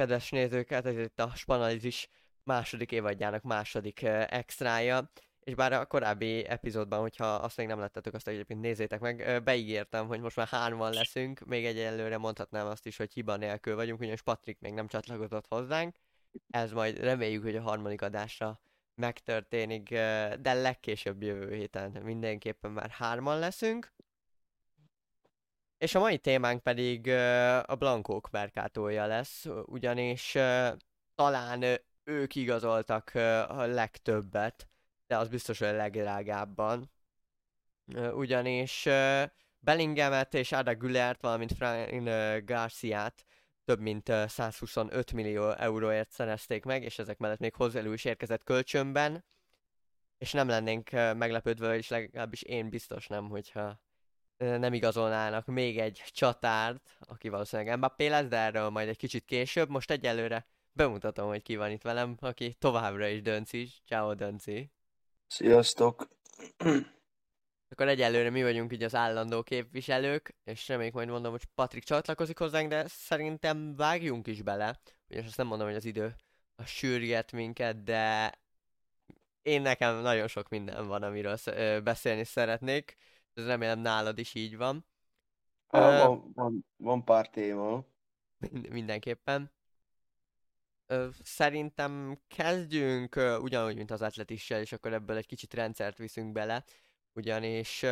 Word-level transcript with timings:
Kedves 0.00 0.30
nézőket, 0.30 0.86
ez 0.86 0.98
itt 0.98 1.20
a 1.20 1.32
Spanalizis 1.34 2.08
második 2.42 2.92
évadjának 2.92 3.42
második 3.42 4.02
extrája. 4.02 5.10
És 5.40 5.54
bár 5.54 5.72
a 5.72 5.86
korábbi 5.86 6.46
epizódban, 6.46 7.00
hogyha 7.00 7.34
azt 7.34 7.56
még 7.56 7.66
nem 7.66 7.78
láttátok, 7.78 8.14
azt 8.14 8.28
egyébként 8.28 8.60
nézzétek 8.60 9.00
meg, 9.00 9.42
beígértem, 9.44 10.06
hogy 10.06 10.20
most 10.20 10.36
már 10.36 10.46
hárman 10.46 10.92
leszünk, 10.92 11.40
még 11.40 11.64
egyelőre 11.64 12.18
mondhatnám 12.18 12.66
azt 12.66 12.86
is, 12.86 12.96
hogy 12.96 13.12
hiba 13.12 13.36
nélkül 13.36 13.74
vagyunk, 13.74 14.00
ugyanis 14.00 14.22
Patrik 14.22 14.60
még 14.60 14.72
nem 14.72 14.86
csatlakozott 14.86 15.46
hozzánk. 15.48 15.96
Ez 16.50 16.72
majd 16.72 16.98
reméljük, 16.98 17.42
hogy 17.42 17.56
a 17.56 17.62
harmadik 17.62 18.02
adásra 18.02 18.60
megtörténik, 18.94 19.88
de 20.40 20.52
legkésőbb 20.52 21.22
jövő 21.22 21.54
héten 21.54 21.90
mindenképpen 21.90 22.70
már 22.70 22.90
hárman 22.90 23.38
leszünk. 23.38 23.92
És 25.80 25.94
a 25.94 25.98
mai 25.98 26.18
témánk 26.18 26.62
pedig 26.62 27.08
a 27.66 27.74
Blankók 27.74 28.30
Merkátója 28.30 29.06
lesz, 29.06 29.46
ugyanis 29.64 30.36
talán 31.14 31.64
ők 32.04 32.34
igazoltak 32.34 33.10
a 33.48 33.66
legtöbbet, 33.66 34.68
de 35.06 35.16
az 35.16 35.28
biztos, 35.28 35.58
hogy 35.58 35.68
a 35.68 35.72
legdrágábban. 35.72 36.90
Ugyanis 38.12 38.88
Bellinghamet 39.58 40.34
és 40.34 40.52
Arda 40.52 40.74
Gülert, 40.74 41.20
valamint 41.20 41.52
Fran 41.52 42.08
uh, 42.08 42.44
Garciát 42.44 43.24
több 43.64 43.80
mint 43.80 44.08
uh, 44.08 44.26
125 44.26 45.12
millió 45.12 45.50
euróért 45.50 46.10
szerezték 46.10 46.64
meg, 46.64 46.82
és 46.82 46.98
ezek 46.98 47.18
mellett 47.18 47.38
még 47.38 47.54
hozzáelő 47.54 47.92
is 47.92 48.04
érkezett 48.04 48.44
kölcsönben. 48.44 49.24
És 50.18 50.32
nem 50.32 50.48
lennénk 50.48 50.90
meglepődve, 50.90 51.76
és 51.76 51.88
legalábbis 51.88 52.42
én 52.42 52.68
biztos 52.68 53.06
nem, 53.06 53.28
hogyha 53.28 53.80
nem 54.40 54.72
igazolnának 54.72 55.46
még 55.46 55.78
egy 55.78 56.02
csatárt, 56.06 56.96
aki 56.98 57.28
valószínűleg 57.28 57.76
Mbappé 57.76 58.06
lesz, 58.06 58.26
de 58.26 58.36
erről 58.36 58.68
majd 58.68 58.88
egy 58.88 58.96
kicsit 58.96 59.24
később. 59.24 59.68
Most 59.68 59.90
egyelőre 59.90 60.46
bemutatom, 60.72 61.28
hogy 61.28 61.42
ki 61.42 61.56
van 61.56 61.70
itt 61.70 61.82
velem, 61.82 62.16
aki 62.20 62.56
továbbra 62.58 63.06
is 63.06 63.22
Dönci. 63.22 63.68
Ciao 63.86 64.14
Dönci. 64.14 64.70
Sziasztok! 65.26 66.08
Akkor 67.68 67.88
egyelőre 67.88 68.30
mi 68.30 68.42
vagyunk 68.42 68.72
így 68.72 68.82
az 68.82 68.94
állandó 68.94 69.42
képviselők, 69.42 70.34
és 70.44 70.68
reméljük 70.68 70.94
majd 70.94 71.08
mondom, 71.08 71.30
hogy 71.30 71.44
Patrik 71.44 71.84
csatlakozik 71.84 72.38
hozzánk, 72.38 72.68
de 72.68 72.84
szerintem 72.86 73.76
vágjunk 73.76 74.26
is 74.26 74.42
bele. 74.42 74.80
Ugyanis 75.08 75.28
azt 75.28 75.36
nem 75.36 75.46
mondom, 75.46 75.66
hogy 75.66 75.76
az 75.76 75.84
idő 75.84 76.14
a 76.56 76.64
sürget 76.64 77.32
minket, 77.32 77.82
de 77.82 78.32
én 79.42 79.62
nekem 79.62 79.96
nagyon 79.96 80.28
sok 80.28 80.48
minden 80.48 80.86
van, 80.86 81.02
amiről 81.02 81.36
beszélni 81.80 82.24
szeretnék. 82.24 82.96
Ez 83.34 83.46
remélem 83.46 83.78
nálad 83.78 84.18
is 84.18 84.34
így 84.34 84.56
van. 84.56 84.86
Há, 85.68 86.06
van, 86.06 86.30
van, 86.34 86.66
van 86.76 87.04
pár 87.04 87.30
téma. 87.30 87.84
Mindenképpen. 88.70 89.50
Szerintem 91.22 92.20
kezdjünk 92.28 93.16
ugyanúgy, 93.40 93.76
mint 93.76 93.90
az 93.90 94.02
atletissel, 94.02 94.60
és 94.60 94.72
akkor 94.72 94.92
ebből 94.92 95.16
egy 95.16 95.26
kicsit 95.26 95.54
rendszert 95.54 95.98
viszünk 95.98 96.32
bele, 96.32 96.64
ugyanis 97.12 97.84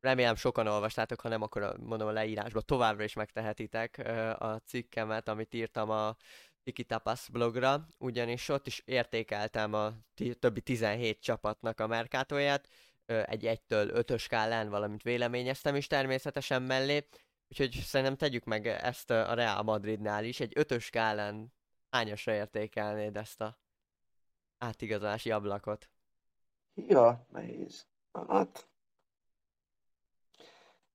remélem 0.00 0.34
sokan 0.34 0.66
olvastátok, 0.66 1.20
ha 1.20 1.28
nem, 1.28 1.42
akkor 1.42 1.76
mondom 1.78 2.08
a 2.08 2.12
leírásban 2.12 2.62
továbbra 2.66 3.04
is 3.04 3.14
megtehetitek 3.14 3.98
a 4.38 4.56
cikkemet, 4.66 5.28
amit 5.28 5.54
írtam 5.54 5.90
a 5.90 6.16
Tiki 6.62 6.84
Tapas 6.84 7.28
blogra, 7.28 7.86
ugyanis 7.98 8.48
ott 8.48 8.66
is 8.66 8.82
értékeltem 8.84 9.74
a 9.74 9.92
többi 10.38 10.60
17 10.60 11.20
csapatnak 11.20 11.80
a 11.80 11.86
merkátóját, 11.86 12.68
egy 13.12 13.42
1-től 13.44 14.04
5-ös 14.06 14.20
skálán, 14.20 14.68
valamint 14.68 15.02
véleményeztem 15.02 15.74
is 15.74 15.86
természetesen 15.86 16.62
mellé, 16.62 17.08
úgyhogy 17.48 17.70
szerintem 17.70 18.16
tegyük 18.16 18.44
meg 18.44 18.66
ezt 18.66 19.10
a 19.10 19.34
Real 19.34 19.62
Madridnál 19.62 20.24
is, 20.24 20.40
egy 20.40 20.52
5-ös 20.56 20.82
skálán 20.82 21.52
hányasra 21.90 22.32
értékelnéd 22.34 23.16
ezt 23.16 23.40
a 23.40 23.58
átigazolási 24.58 25.30
ablakot? 25.30 25.90
Ja, 26.74 27.26
nehéz. 27.32 27.86
Hát... 28.28 28.68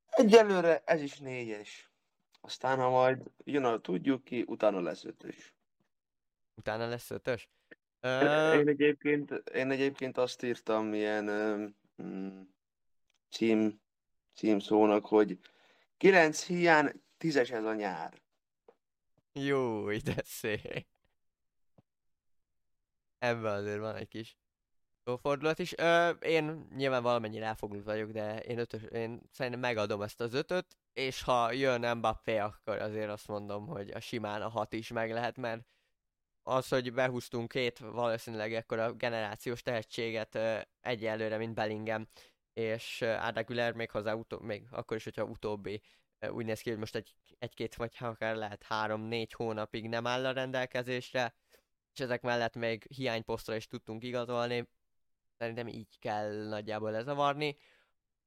Egyelőre 0.10 0.82
ez 0.86 1.02
is 1.02 1.18
négyes. 1.18 1.92
Aztán, 2.42 2.80
ha 2.80 2.90
majd 2.90 3.32
jön 3.44 3.64
a 3.64 3.80
tudjuk 3.80 4.24
ki, 4.24 4.44
utána 4.48 4.82
lesz 4.82 5.04
ötös. 5.04 5.56
Utána 6.56 6.88
lesz 6.88 7.10
ötös? 7.10 7.50
Én, 8.02 8.68
egyébként, 8.68 9.32
én 9.54 9.72
egyébként 9.72 10.18
azt 10.18 10.44
írtam, 10.44 10.86
milyen 10.86 11.26
mm, 12.04 12.42
cím, 13.30 13.82
címszónak, 14.34 15.06
hogy 15.06 15.40
9 15.98 16.46
hiány, 16.46 16.92
10-es 17.20 17.52
ez 17.52 17.64
a 17.64 17.74
nyár. 17.74 18.22
Jó, 19.34 19.92
de 19.92 20.22
szép. 20.24 20.88
Ebben 23.20 23.54
azért 23.54 23.80
van 23.80 23.96
egy 23.96 24.08
kis 24.08 24.38
jó 25.08 25.16
fordulat 25.16 25.60
is. 25.60 25.78
Ö, 25.78 26.10
én 26.10 26.68
nyilván 26.76 27.04
valamennyire 27.04 27.46
elfoglalt 27.46 27.84
vagyok, 27.84 28.12
de 28.12 28.40
én, 28.40 28.58
ötös, 28.58 28.82
én 28.84 29.22
szerintem 29.32 29.62
megadom 29.62 30.02
ezt 30.02 30.22
az 30.22 30.34
ötöt, 30.34 30.78
és 30.94 31.22
ha 31.22 31.52
jön 31.52 31.98
Mbappé, 31.98 32.38
akkor 32.38 32.82
azért 32.82 33.10
azt 33.10 33.28
mondom, 33.28 33.68
hogy 33.68 33.90
a 33.90 34.00
simán 34.00 34.42
a 34.42 34.50
hat 34.50 34.74
is 34.74 34.92
meg 34.92 35.12
lehet, 35.12 35.38
mert 35.38 35.66
az, 36.48 36.68
hogy 36.68 36.94
behúztunk 36.94 37.48
két 37.48 37.80
valószínűleg 37.80 38.54
ekkor 38.54 38.80
a 38.80 38.94
generációs 38.94 39.62
tehetséget 39.62 40.40
egyelőre, 40.82 41.38
mint 41.38 41.54
Bellingham, 41.54 42.08
és 42.54 43.02
Arda 43.02 43.44
Güler 43.44 43.74
még 43.74 43.92
hozzá 43.92 44.14
utó- 44.14 44.40
még 44.40 44.68
akkor 44.72 44.98
is, 44.98 45.04
hogyha 45.04 45.24
utóbbi 45.24 45.82
úgy 46.30 46.46
néz 46.46 46.62
ki, 46.62 46.70
hogy 46.70 46.80
most 46.80 46.96
egy, 46.96 47.14
egy-két 47.40 47.76
vagy 47.76 47.96
akár 48.00 48.36
lehet 48.36 48.64
három-négy 48.64 49.34
hónapig 49.34 49.88
nem 49.88 50.08
áll 50.08 50.26
a 50.26 50.32
rendelkezésre, 50.32 51.36
és 51.94 52.00
ezek 52.00 52.22
mellett 52.22 52.56
még 52.56 52.86
hiányposztra 52.96 53.56
is 53.56 53.68
tudtunk 53.68 54.04
igazolni. 54.04 54.70
Szerintem 55.38 55.68
így 55.68 56.00
kell 56.00 56.48
nagyjából 56.48 56.92
lezavarni. 56.92 57.58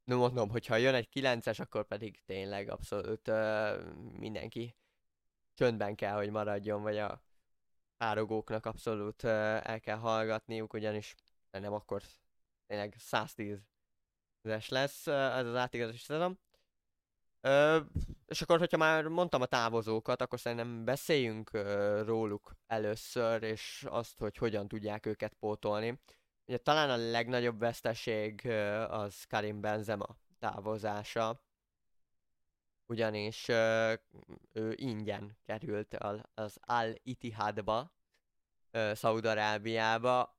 No, 0.05 0.17
mondom, 0.17 0.49
hogyha 0.49 0.77
jön 0.77 0.95
egy 0.95 1.09
9-es, 1.15 1.61
akkor 1.61 1.87
pedig 1.87 2.23
tényleg 2.27 2.71
abszolút 2.71 3.29
uh, 3.29 3.93
mindenki 4.19 4.77
csöndben 5.55 5.95
kell, 5.95 6.17
hogy 6.17 6.31
maradjon, 6.31 6.83
vagy 6.83 6.99
a 6.99 7.23
párogóknak 8.01 8.67
abszolút 8.67 9.25
el 9.25 9.81
kell 9.81 9.97
hallgatniuk, 9.97 10.73
ugyanis 10.73 11.15
nem 11.51 11.73
akkor 11.73 12.03
tényleg 12.67 12.95
110-es 12.99 14.69
lesz 14.69 15.07
uh, 15.07 15.15
ez 15.15 15.47
az 15.47 15.55
átigazási 15.55 15.99
szezon. 15.99 16.39
És 18.27 18.43
akkor, 18.43 18.59
hogyha 18.59 18.77
már 18.77 19.07
mondtam 19.07 19.43
a 19.43 19.47
távozókat, 19.47 20.23
akkor 20.23 20.41
szerintem 20.41 20.85
beszéljünk 20.85 21.51
róluk 22.05 22.57
először, 22.67 23.43
és 23.43 23.87
azt, 23.89 24.19
hogy 24.19 24.37
hogyan 24.37 24.69
tudják 24.69 25.07
őket 25.07 25.35
pótolni. 25.39 26.01
Ugye 26.47 26.59
talán 26.59 26.91
a 26.91 27.11
legnagyobb 27.11 27.59
veszteség 27.59 28.47
az 28.89 29.25
Karim 29.25 29.61
Benzema 29.61 30.17
távozása, 30.39 31.43
ugyanis 32.91 33.49
ő 34.53 34.75
ingyen 34.75 35.37
került 35.45 35.97
az 36.35 36.59
Al-Ittihadba, 36.61 37.93
uh, 38.73 38.93
Szaudarábiába. 38.93 40.37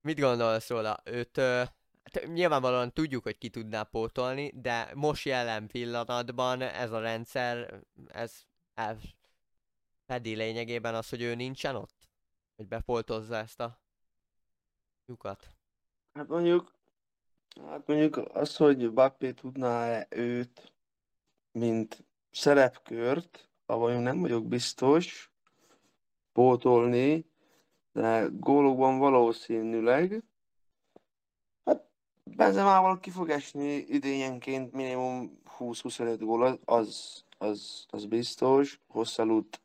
Mit 0.00 0.20
gondolsz 0.20 0.68
róla? 0.68 1.00
Őt 1.04 1.36
hát 1.36 2.26
nyilvánvalóan 2.26 2.92
tudjuk, 2.92 3.22
hogy 3.22 3.38
ki 3.38 3.50
tudná 3.50 3.82
pótolni, 3.82 4.52
de 4.54 4.90
most 4.94 5.24
jelen 5.24 5.66
pillanatban 5.66 6.60
ez 6.60 6.92
a 6.92 7.00
rendszer, 7.00 7.82
ez 8.06 8.32
fedi 10.06 10.34
lényegében 10.34 10.94
az, 10.94 11.08
hogy 11.08 11.22
ő 11.22 11.34
nincsen 11.34 11.76
ott? 11.76 12.08
Hogy 12.56 12.68
bepoltozza 12.68 13.36
ezt 13.36 13.60
a 13.60 13.80
lyukat? 15.06 15.48
Hát 16.12 16.28
mondjuk, 16.28 16.72
hát 17.66 17.86
mondjuk 17.86 18.16
az, 18.16 18.56
hogy 18.56 18.92
Bappé 18.92 19.32
tudná 19.32 20.06
őt 20.08 20.72
mint 21.58 22.04
szerepkört, 22.30 23.48
ahol 23.66 23.92
nem 23.94 24.20
vagyok 24.20 24.46
biztos, 24.46 25.32
pótolni, 26.32 27.26
de 27.92 28.26
gólokban 28.32 28.98
valószínűleg. 28.98 30.22
Hát 31.64 31.88
Benzemával 32.24 33.00
ki 33.00 33.10
fog 33.10 33.30
esni 33.30 33.74
idényenként 33.74 34.72
minimum 34.72 35.40
20-25 35.58 36.16
gól, 36.20 36.60
az, 36.64 37.24
az, 37.38 37.86
az 37.88 38.06
biztos. 38.06 38.80
Hosszalút, 38.86 39.60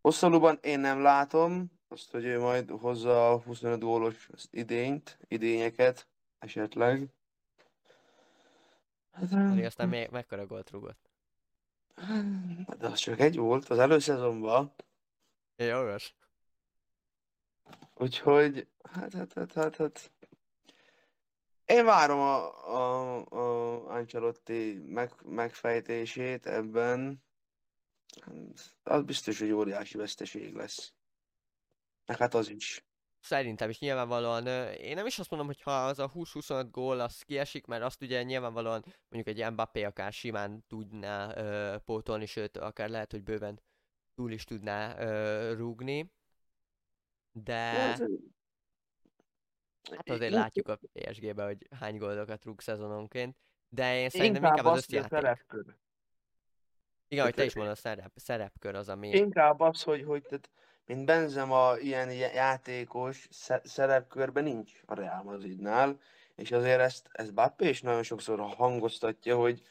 hosszalúban 0.00 0.58
én 0.62 0.80
nem 0.80 1.02
látom 1.02 1.70
azt, 1.88 2.10
hogy 2.10 2.24
ő 2.24 2.40
majd 2.40 2.70
hozza 2.70 3.30
a 3.30 3.40
25 3.40 3.80
gólos 3.80 4.28
idényt, 4.50 5.18
idényeket 5.28 6.08
esetleg. 6.38 7.08
Hát, 9.14 9.28
Pedig 9.28 9.64
aztán 9.64 9.88
még 9.88 10.08
mekkora 10.10 10.46
gólt 10.46 10.70
rúgott? 10.70 11.10
De 12.78 12.86
az 12.86 12.98
csak 12.98 13.20
egy 13.20 13.36
volt 13.36 13.68
az 13.68 13.78
előszezonban. 13.78 14.74
Jogos. 15.56 16.14
Úgyhogy, 17.94 18.68
hát, 18.82 19.12
hát, 19.12 19.32
hát, 19.32 19.52
hát, 19.52 19.76
hát. 19.76 20.12
Én 21.64 21.84
várom 21.84 22.18
a, 22.18 22.66
a, 22.68 23.16
a 23.26 23.86
Ancelotti 23.88 24.84
meg, 24.86 25.12
megfejtését 25.22 26.46
ebben. 26.46 27.22
Az 28.82 29.02
biztos, 29.02 29.38
hogy 29.38 29.50
óriási 29.50 29.96
veszteség 29.96 30.54
lesz. 30.54 30.92
Meg 32.06 32.16
hát 32.16 32.34
az 32.34 32.48
is. 32.48 32.84
Szerintem 33.24 33.68
is 33.68 33.78
nyilvánvalóan, 33.78 34.46
én 34.76 34.94
nem 34.94 35.06
is 35.06 35.18
azt 35.18 35.30
mondom, 35.30 35.48
hogy 35.48 35.60
ha 35.60 35.86
az 35.86 35.98
a 35.98 36.10
20-25 36.10 36.66
gól 36.70 37.00
az 37.00 37.22
kiesik, 37.22 37.66
mert 37.66 37.82
azt 37.82 38.02
ugye 38.02 38.22
nyilvánvalóan 38.22 38.84
mondjuk 39.08 39.36
egy 39.36 39.52
Mbappé 39.52 39.82
akár 39.82 40.12
simán 40.12 40.64
tudná 40.66 41.26
uh, 41.26 41.80
pótolni, 41.80 42.26
sőt 42.26 42.56
akár 42.56 42.88
lehet, 42.88 43.10
hogy 43.10 43.22
bőven 43.22 43.60
túl 44.14 44.32
is 44.32 44.44
tudná 44.44 44.94
uh, 44.94 45.56
rúgni. 45.56 46.12
De 47.32 47.54
hát 49.90 50.10
azért 50.10 50.32
látjuk 50.32 50.68
a 50.68 50.78
PSG-be, 50.92 51.44
hogy 51.44 51.66
hány 51.80 51.98
gólokat 51.98 52.44
rúg 52.44 52.60
szezononként. 52.60 53.36
De 53.68 53.98
én 53.98 54.08
szerintem 54.08 54.42
inkább, 54.42 54.56
inkább 54.56 54.72
az 54.72 54.78
összjáték. 54.78 55.46
Igen, 57.08 57.24
hogy 57.24 57.34
te 57.34 57.44
is 57.44 57.54
mondod, 57.54 57.74
a 57.74 57.76
szerep, 57.76 58.12
szerepkör 58.14 58.74
az, 58.74 58.88
ami... 58.88 59.08
Inkább 59.08 59.60
az, 59.60 59.82
hogy, 59.82 60.04
hogy 60.04 60.22
tehát 60.22 60.50
mint 60.86 61.04
Benzema 61.04 61.78
ilyen 61.78 62.12
játékos 62.12 63.28
szerepkörben 63.62 64.44
nincs 64.44 64.72
a 64.86 64.94
Real 64.94 65.22
Madridnál, 65.22 66.00
és 66.34 66.52
azért 66.52 66.80
ezt, 66.80 67.08
ezt 67.12 67.34
Bappé 67.34 67.68
is 67.68 67.82
nagyon 67.82 68.02
sokszor 68.02 68.40
hangoztatja, 68.40 69.36
hogy 69.36 69.62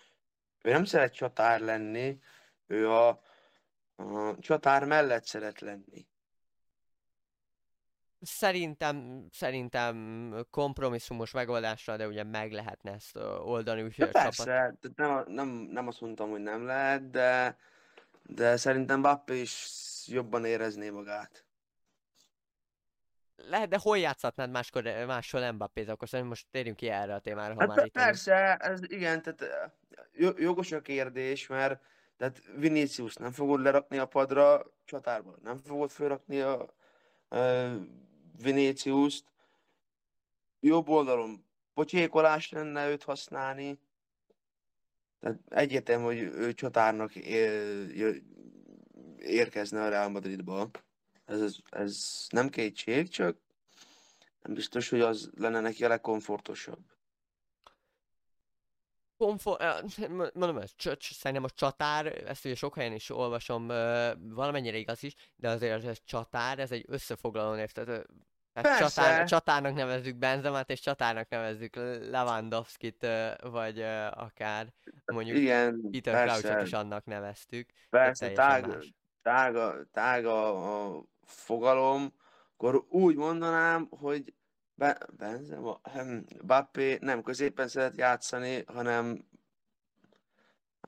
ő 0.62 0.72
nem 0.72 0.86
szeret 0.86 1.14
csatár 1.14 1.60
lenni, 1.60 2.20
ő 2.68 2.90
a, 2.90 3.08
a 3.96 4.36
csatár 4.40 4.86
mellett 4.86 5.26
szeret 5.26 5.60
lenni. 5.60 6.08
Szerintem, 8.22 9.28
szerintem 9.32 10.36
kompromisszumos 10.50 11.32
megoldásra, 11.32 11.98
de 11.98 12.08
ugye 12.08 12.24
meg 12.24 12.52
lehetne 12.52 12.92
ezt 12.92 13.16
oldani. 13.44 13.82
Úgyhogy 13.82 14.10
persze, 14.10 14.44
csapat... 14.44 14.96
nem, 14.96 15.24
nem, 15.28 15.48
nem 15.48 15.88
azt 15.88 16.02
mondtam, 16.02 16.30
hogy 16.30 16.42
nem 16.42 16.66
lehet, 16.66 17.10
de, 17.10 17.58
de 18.24 18.58
szerintem 18.58 19.02
Bappé 19.02 19.40
is 19.40 19.68
jobban 20.08 20.46
érezné 20.46 20.90
magát. 20.90 21.46
Lehet, 23.36 23.70
de 23.70 23.78
hol 23.82 23.98
játszhatnád 23.98 24.50
máskor, 24.50 24.84
máshol 24.84 25.52
Mbappé-t, 25.52 25.90
akkor 25.90 26.08
szerintem 26.08 26.30
most 26.30 26.48
térjünk 26.52 26.78
ki 26.78 26.90
erre 26.90 27.14
a 27.14 27.20
témára, 27.20 27.54
ha 27.54 27.60
hát 27.60 27.68
már 27.68 27.86
itt 27.86 27.92
Persze, 27.92 28.56
ez 28.56 28.80
igen, 28.92 29.22
tehát 29.22 29.72
jogos 30.38 30.72
a 30.72 30.82
kérdés, 30.82 31.48
mert 31.48 31.82
tehát 32.18 32.42
Vinicius 32.56 33.16
nem 33.16 33.32
fogod 33.32 33.62
lerakni 33.62 33.98
a 33.98 34.06
padra 34.06 34.66
csatárban, 34.86 35.40
nem 35.44 35.58
fogod 35.58 35.90
felrakni 35.90 36.40
a, 36.40 36.74
a 37.30 37.38
Vinicius-t. 38.42 39.26
Jobb 40.60 40.90
oldalon 40.90 41.46
pocsékolás 41.74 42.50
lenne 42.50 42.90
őt 42.90 43.04
használni. 43.04 43.80
Tehát 45.24 45.40
egyetem, 45.50 46.02
hogy 46.02 46.18
ő 46.18 46.54
csatárnak 46.54 47.16
érkezne 49.18 49.84
a 49.84 49.90
Real 49.90 50.10
Madridba. 50.10 50.70
Ez, 51.26 51.42
ez, 51.42 51.56
ez 51.70 52.26
nem 52.30 52.50
kétség, 52.50 53.10
csak 53.10 53.38
nem 54.42 54.54
biztos, 54.54 54.90
hogy 54.90 55.02
az 55.02 55.30
lenne 55.38 55.60
neki 55.60 55.86
a 55.86 55.88
legkomfortosabb. 55.88 56.80
Komfort, 59.18 59.98
mondom, 60.34 60.58
ez, 60.58 60.72
szerintem 60.98 61.44
a 61.44 61.50
csatár, 61.50 62.06
ezt 62.28 62.46
ugye 62.46 62.56
sok 62.56 62.76
helyen 62.76 62.94
is 62.94 63.10
olvasom, 63.10 63.68
valamennyire 64.18 64.78
igaz 64.78 65.04
is, 65.04 65.16
de 65.36 65.50
azért 65.50 65.86
ez 65.86 65.98
csatár, 66.06 66.60
ez 66.60 66.72
egy 66.72 66.86
összefoglaló 66.88 67.54
név, 67.54 67.72
tehát 67.72 68.06
tehát 68.54 68.80
csatár, 68.80 69.28
csatárnak 69.28 69.74
nevezzük 69.74 70.16
Benzemát, 70.16 70.70
és 70.70 70.80
csatárnak 70.80 71.30
nevezzük 71.30 71.76
Lewandowski-t, 72.10 73.08
vagy 73.42 73.82
akár 74.12 74.74
mondjuk 75.06 75.38
Igen, 75.38 75.90
Peter 75.92 76.28
Crouchot 76.28 76.62
is 76.62 76.74
annak 76.74 77.06
neveztük. 77.06 77.70
Persze, 77.90 78.32
tág, 78.32 78.78
tága, 79.22 79.76
tága 79.92 80.48
a 80.96 81.04
fogalom, 81.22 82.14
akkor 82.54 82.86
úgy 82.90 83.16
mondanám, 83.16 83.88
hogy 83.90 84.34
Be, 84.76 84.98
Benzema, 85.18 85.80
hm, 85.84 86.18
Bappé 86.46 86.98
nem 87.02 87.22
középen 87.22 87.68
szeret 87.68 87.98
játszani, 87.98 88.64
hanem 88.66 89.28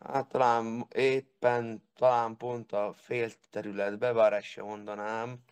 hát 0.01 0.27
talán 0.27 0.88
éppen, 0.95 1.89
talán 1.95 2.38
pont 2.38 2.71
a 2.71 2.94
fél 2.94 3.29
területbe, 3.50 4.13
bár 4.13 4.33
ezt 4.33 4.45
sem 4.45 4.65
mondanám. 4.65 5.44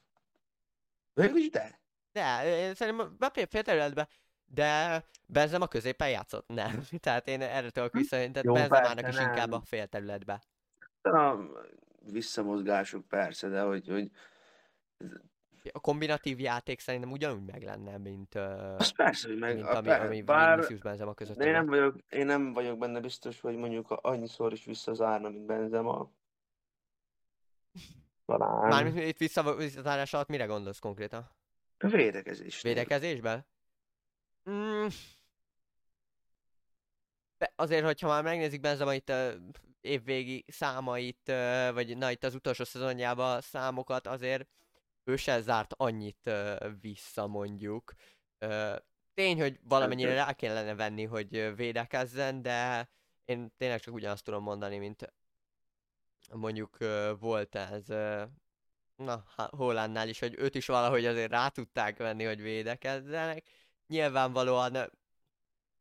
Végülis 1.13 1.49
de. 1.49 1.81
De, 2.13 2.45
én 2.45 2.73
szerintem 2.73 3.15
Bappé 3.19 3.45
fél 3.49 3.63
területbe, 3.63 4.07
de 4.45 5.03
Benzema 5.25 5.67
középen 5.67 6.09
játszott? 6.09 6.47
Nem. 6.47 6.83
Tehát 7.03 7.27
én 7.27 7.41
erre 7.41 7.69
tudok 7.69 7.91
hm? 7.91 7.97
visszajönni, 7.97 8.31
tehát 8.31 8.69
Benzemának 8.69 9.07
is 9.07 9.19
inkább 9.19 9.51
a 9.51 9.61
fél 9.65 9.87
területbe 9.87 10.41
visszamozgások 12.11 13.07
persze, 13.07 13.47
de 13.47 13.61
hogy, 13.61 13.87
hogy 13.87 14.11
a 15.71 15.79
kombinatív 15.79 16.39
játék 16.39 16.79
szerintem 16.79 17.11
ugyanúgy 17.11 17.45
meg 17.51 17.63
lenne, 17.63 17.97
mint, 17.97 18.35
uh, 18.35 18.75
az 18.77 18.89
persze, 18.89 19.27
hogy 19.27 19.37
meg, 19.37 19.55
mint 19.55 19.67
ami, 19.67 19.87
per, 19.87 20.01
ami 20.01 20.21
bár, 20.21 20.55
Vinicius 20.55 20.81
Benzema 20.81 21.13
között. 21.13 21.43
Én 21.43 21.51
nem, 21.51 21.65
vagyok, 21.65 21.95
én 22.09 22.25
nem 22.25 22.53
vagyok 22.53 22.77
benne 22.77 22.99
biztos, 22.99 23.41
hogy 23.41 23.55
mondjuk 23.55 23.91
annyiszor 23.91 24.53
is 24.53 24.65
visszazárna, 24.65 25.29
mint 25.29 25.45
Benzema. 25.45 26.11
Talán. 28.25 28.67
Mármint 28.67 28.97
itt 28.97 29.17
visszazárás 29.57 30.13
alatt 30.13 30.27
mire 30.27 30.45
gondolsz 30.45 30.79
konkrétan? 30.79 31.29
A 31.77 31.87
védekezés. 31.87 32.61
Védekezésben? 32.61 33.45
Mm. 34.49 34.87
De 37.37 37.53
azért, 37.55 37.85
hogyha 37.85 38.07
már 38.07 38.23
megnézik 38.23 38.59
Benzema 38.59 38.93
itt 38.93 39.09
uh, 39.09 39.33
évvégi 39.81 40.45
számait, 40.47 41.31
vagy 41.73 41.97
na 41.97 42.11
itt 42.11 42.23
az 42.23 42.35
utolsó 42.35 42.63
szezonjában 42.63 43.41
számokat, 43.41 44.07
azért 44.07 44.47
ő 45.03 45.15
se 45.15 45.41
zárt 45.41 45.73
annyit 45.77 46.29
vissza 46.81 47.27
mondjuk. 47.27 47.93
Tény, 49.13 49.39
hogy 49.39 49.59
valamennyire 49.63 50.13
rá 50.13 50.33
kellene 50.33 50.75
venni, 50.75 51.03
hogy 51.03 51.55
védekezzen, 51.55 52.41
de 52.41 52.89
én 53.25 53.53
tényleg 53.57 53.79
csak 53.79 53.93
ugyanazt 53.93 54.23
tudom 54.23 54.43
mondani, 54.43 54.77
mint 54.77 55.13
mondjuk 56.31 56.77
volt 57.19 57.55
ez 57.55 57.85
na, 59.03 59.23
Hollandnál 59.35 60.07
is, 60.07 60.19
hogy 60.19 60.35
őt 60.37 60.55
is 60.55 60.65
valahogy 60.65 61.05
azért 61.05 61.31
rá 61.31 61.47
tudták 61.47 61.97
venni, 61.97 62.23
hogy 62.23 62.41
védekezzenek. 62.41 63.45
Nyilvánvalóan 63.87 64.77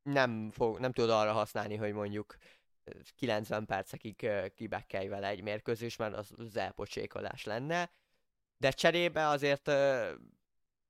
nem, 0.03 0.51
fog, 0.51 0.79
nem 0.79 0.93
tud 0.93 1.11
arra 1.11 1.33
használni, 1.33 1.77
hogy 1.77 1.93
mondjuk 1.93 2.37
90 3.17 3.67
percekig 3.67 4.31
kibekkelj 4.55 5.09
vele 5.09 5.27
egy 5.27 5.43
mérkőzés, 5.43 5.97
mert 5.97 6.17
az, 6.17 6.33
az 6.37 6.57
elpocsékolás 6.57 7.45
lenne. 7.45 7.91
De 8.57 8.71
cserébe 8.71 9.27
azért 9.27 9.71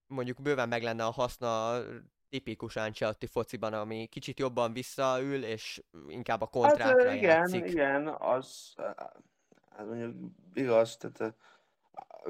mondjuk 0.06 0.42
bőven 0.42 0.68
meg 0.68 0.82
lenne 0.82 1.04
a 1.04 1.10
haszna 1.10 1.82
tipikus 2.28 2.76
Ancelotti 2.76 3.26
fociban, 3.26 3.72
ami 3.72 4.06
kicsit 4.06 4.38
jobban 4.38 4.72
visszaül, 4.72 5.44
és 5.44 5.82
inkább 6.08 6.40
a 6.40 6.46
kontrákra 6.46 7.08
hát, 7.08 7.16
igen, 7.16 7.30
játszik. 7.30 7.64
Igen, 7.64 8.06
az, 8.08 8.74
az 9.76 9.86
mondjuk 9.86 10.14
igaz, 10.54 10.96
tehát 10.96 11.36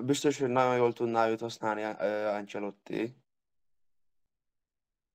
biztos, 0.01 0.39
hogy 0.39 0.49
nagyon 0.49 0.77
jól 0.77 0.93
tudná 0.93 1.29
őt 1.29 1.41
használni 1.41 1.83
Ancelotti. 2.25 3.17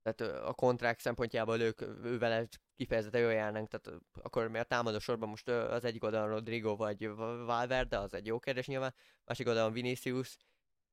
Tehát 0.02 0.44
a 0.44 0.54
kontrák 0.54 1.00
szempontjából 1.00 1.60
ők, 1.60 1.80
vele 2.20 2.48
kifejezetten 2.76 3.22
jól 3.22 3.32
járnánk, 3.32 3.68
tehát 3.68 4.02
akkor 4.22 4.48
mi 4.48 4.58
a 4.58 4.64
támadó 4.64 5.00
sorban 5.00 5.30
most 5.30 5.48
az 5.48 5.84
egyik 5.84 6.04
oldalon 6.04 6.30
Rodrigo 6.30 6.76
vagy 6.76 7.08
Valverde, 7.46 8.00
az 8.00 8.14
egy 8.14 8.26
jó 8.26 8.40
kérdés 8.40 8.68
nyilván, 8.68 8.94
másik 9.26 9.48
oldalon 9.48 9.74
Vinicius, 9.74 10.38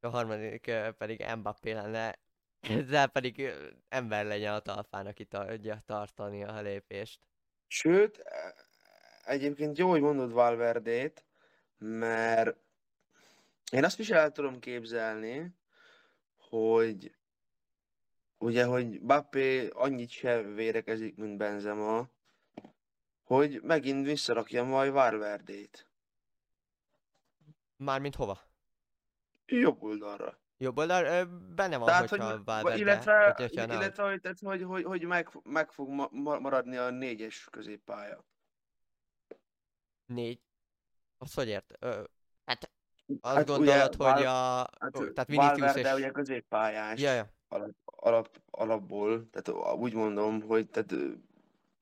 a 0.00 0.08
harmadik 0.08 0.72
pedig 0.98 1.24
Mbappé 1.36 1.72
lenne, 1.72 2.18
ezzel 2.60 3.06
pedig 3.06 3.52
ember 3.88 4.24
legyen 4.24 4.54
a 4.54 4.58
talpán, 4.60 5.06
aki 5.06 5.24
tudja 5.24 5.78
tartani 5.86 6.44
a 6.44 6.60
lépést. 6.60 7.20
Sőt, 7.66 8.22
egyébként 9.24 9.78
jó, 9.78 9.90
hogy 9.90 10.00
mondod 10.00 10.32
Valverdét, 10.32 11.24
mert 11.78 12.56
én 13.73 13.85
azt 13.85 13.99
is 13.99 14.11
el 14.11 14.33
tudom 14.33 14.59
képzelni, 14.59 15.54
hogy 16.37 17.14
ugye, 18.38 18.64
hogy 18.64 19.02
Bappé 19.02 19.68
annyit 19.68 20.11
se 20.11 20.42
vérekezik, 20.42 21.16
mint 21.16 21.37
Benzema, 21.37 22.09
hogy 23.23 23.61
megint 23.62 24.06
visszarakja 24.06 24.64
majd 24.64 24.92
Valverdét. 24.92 25.88
Mármint 27.76 28.14
hova? 28.14 28.40
Jobb 29.47 29.83
oldalra. 29.83 30.38
Jobb 30.59 30.78
oldal, 30.78 31.25
benne 31.54 31.76
van, 31.76 31.87
Tehát, 31.87 32.09
hogyha 32.09 32.30
hogy, 32.30 32.44
Valverde, 32.44 32.80
illetve, 32.80 33.35
hogyha 33.37 33.64
illetve 33.64 34.02
hogy, 34.02 34.21
tehát, 34.21 34.38
hogy, 34.40 34.62
hogy, 34.62 34.85
hogy 34.85 35.02
meg, 35.04 35.28
meg 35.42 35.73
fog 35.73 35.88
ma- 35.88 36.09
ma- 36.11 36.38
maradni 36.38 36.76
a 36.76 36.90
négyes 36.90 37.49
középpálya. 37.50 38.25
Négy. 40.06 40.40
Azt 41.18 41.35
hogy 41.35 41.49
ért? 41.49 41.73
Ö, 41.78 42.04
azt 43.20 43.37
Hát 43.37 43.49
ugye 43.49 43.56
gondolod, 43.56 43.94
hogy 43.94 43.96
Val- 43.96 44.25
a... 44.25 44.70
Hát, 44.80 44.92
tehát 44.92 45.26
Vinicius 45.26 45.75
és... 45.75 45.92
ugye 45.92 46.11
középpályás 46.11 47.00
Ja, 47.00 47.12
ja. 47.12 47.32
alap, 47.49 47.70
alap, 47.84 48.40
alapból, 48.50 49.28
tehát 49.30 49.76
úgy 49.76 49.94
mondom, 49.94 50.42
hogy 50.42 50.68
tehát, 50.68 50.94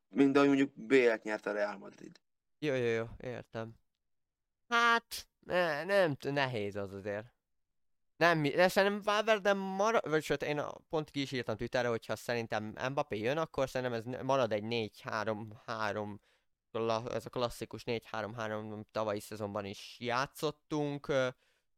mind 0.09 0.37
ahogy 0.37 0.49
mondjuk 0.49 0.73
BL-t 0.75 1.23
nyert 1.23 1.47
a 1.47 1.53
Real 1.53 1.79
Madrid. 1.79 2.21
Jó, 2.59 2.75
jó, 2.75 2.87
jó, 2.87 3.05
értem. 3.21 3.75
Hát, 4.69 5.29
ne, 5.47 5.85
nem, 5.85 6.17
nehéz 6.21 6.77
az 6.77 6.93
azért. 6.93 7.27
Nem, 8.17 8.43
de 8.43 8.69
szerintem 8.69 9.01
Valverde 9.03 9.53
marad, 9.53 10.09
vagy 10.09 10.23
sőt, 10.23 10.43
én 10.43 10.63
pont 10.89 11.11
ki 11.11 11.21
is 11.21 11.33
írtam 11.33 11.57
Twitterre, 11.57 11.89
hogyha 11.89 12.17
szerintem 12.17 12.75
Mbappé 12.91 13.19
jön, 13.19 13.39
akkor 13.39 13.69
szerintem 13.69 13.99
ez 14.15 14.23
marad 14.23 14.53
egy 14.53 14.65
4-3-3, 14.67 15.47
kla- 15.65 16.21
ez 17.11 17.27
a 17.27 17.31
klasszikus 17.31 17.83
4-3-3, 17.87 18.73
amit 18.73 18.87
tavalyi 18.91 19.21
szezonban 19.21 19.65
is 19.65 19.97
játszottunk, 20.01 21.13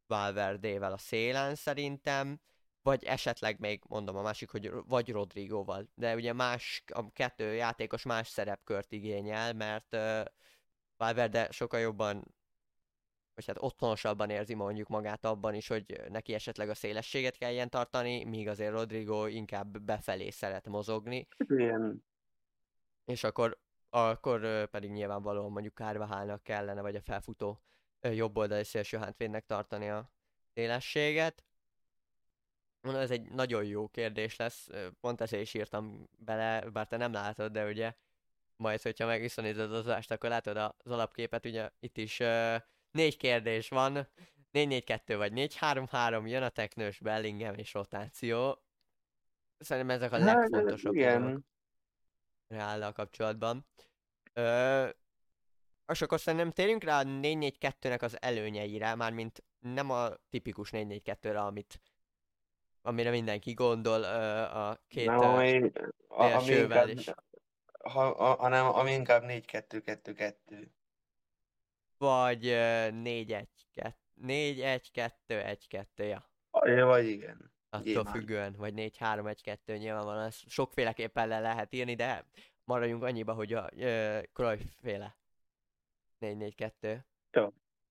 Valverdével 0.07 0.91
a 0.91 0.97
szélen 0.97 1.55
szerintem, 1.55 2.39
vagy 2.81 3.03
esetleg 3.03 3.59
még 3.59 3.83
mondom 3.87 4.15
a 4.15 4.21
másik, 4.21 4.49
hogy 4.49 4.71
vagy 4.87 5.11
Rodrigoval, 5.11 5.89
de 5.95 6.15
ugye 6.15 6.33
más, 6.33 6.83
a 6.93 7.11
kettő 7.11 7.53
játékos 7.53 8.03
más 8.03 8.27
szerepkört 8.27 8.91
igényel, 8.91 9.53
mert 9.53 9.97
Valverde 10.97 11.51
sokkal 11.51 11.79
jobban 11.79 12.35
vagy 13.35 13.45
hát 13.45 13.57
otthonosabban 13.59 14.29
érzi 14.29 14.53
mondjuk 14.53 14.87
magát 14.87 15.25
abban 15.25 15.53
is, 15.53 15.67
hogy 15.67 16.01
neki 16.09 16.33
esetleg 16.33 16.69
a 16.69 16.73
szélességet 16.73 17.37
kelljen 17.37 17.69
tartani, 17.69 18.23
míg 18.23 18.47
azért 18.47 18.71
Rodrigo 18.71 19.27
inkább 19.27 19.81
befelé 19.81 20.29
szeret 20.29 20.67
mozogni, 20.67 21.27
Ilyen, 21.47 22.03
és 23.05 23.23
akkor, 23.23 23.59
akkor 23.95 24.65
pedig 24.69 24.91
nyilvánvalóan 24.91 25.51
mondjuk 25.51 25.75
Kárvahálnak 25.75 26.43
kellene, 26.43 26.81
vagy 26.81 26.95
a 26.95 27.01
felfutó 27.01 27.61
jobb 28.01 28.37
oldali 28.37 28.63
szélső 28.63 28.97
hátvédnek 28.97 29.45
tartani 29.45 29.89
a 29.89 30.11
szélességet. 30.53 31.43
Mondom, 32.81 33.01
ez 33.01 33.11
egy 33.11 33.29
nagyon 33.31 33.63
jó 33.63 33.87
kérdés 33.87 34.35
lesz, 34.35 34.69
pont 34.99 35.21
ezért 35.21 35.41
is 35.41 35.53
írtam 35.53 36.09
bele, 36.17 36.69
bár 36.69 36.87
te 36.87 36.97
nem 36.97 37.11
látod, 37.11 37.51
de 37.51 37.65
ugye 37.65 37.93
majd, 38.55 38.81
hogyha 38.81 39.05
meg 39.05 39.21
visszanézed 39.21 39.71
az 39.73 39.85
adást, 39.85 40.11
akkor 40.11 40.29
látod 40.29 40.57
az 40.57 40.91
alapképet, 40.91 41.45
ugye 41.45 41.69
itt 41.79 41.97
is 41.97 42.17
négy 42.91 43.17
kérdés 43.17 43.69
van, 43.69 44.07
4-4-2 44.53 45.13
vagy 45.17 45.31
4-3-3, 45.35 46.27
jön 46.27 46.43
a 46.43 46.49
teknős, 46.49 46.99
Bellingham 46.99 47.55
és 47.55 47.73
rotáció. 47.73 48.63
Szerintem 49.57 49.95
ezek 49.95 50.11
a 50.11 50.19
Hát, 50.19 50.25
legfontosabb 50.25 50.93
dolgok 50.93 51.19
igen. 51.19 51.45
Reállal 52.47 52.91
kapcsolatban. 52.91 53.65
Ö, 54.33 54.87
és 55.87 56.01
akkor 56.01 56.19
szerintem 56.19 56.51
térjünk 56.51 56.83
rá 56.83 56.99
a 56.99 57.03
4-4-2-nek 57.03 58.01
az 58.01 58.21
előnyeire, 58.21 58.95
mármint 58.95 59.43
nem 59.59 59.89
a 59.89 60.09
tipikus 60.29 60.69
4-4-2-re, 60.71 61.39
amit 61.41 61.81
amire 62.81 63.09
mindenki 63.09 63.53
gondol 63.53 64.01
ö, 64.01 64.41
a 64.41 64.81
két 64.87 65.05
Nem, 65.05 65.19
ami, 65.19 65.71
a, 66.07 66.23
ami 66.23 66.51
inkább, 66.51 66.87
is. 66.87 67.09
ha, 67.83 68.07
a, 68.07 68.35
hanem 68.35 68.65
ami 68.65 68.91
inkább 68.91 69.23
4-2-2-2. 69.27 70.67
Vagy 71.97 72.47
ö, 72.47 72.87
4-1-2, 72.91 73.45
4-1-2-1-2, 74.21 75.85
ja. 75.95 76.29
Ja, 76.65 76.85
vagy 76.85 77.07
igen. 77.07 77.54
Attól 77.75 77.85
Nyilván. 77.93 78.13
függően, 78.13 78.53
vagy 78.53 78.73
4-3-1-2 78.75 79.57
nyilvánvalóan 79.65 80.25
ezt 80.25 80.49
sokféleképpen 80.49 81.27
le 81.27 81.39
lehet 81.39 81.73
írni, 81.73 81.95
de 81.95 82.25
maradjunk 82.63 83.03
annyiba, 83.03 83.33
hogy 83.33 83.53
a 83.53 83.69
ö, 83.75 84.19
Cruyff 84.33 84.61
féle 84.81 85.17
4-4-2, 86.19 87.03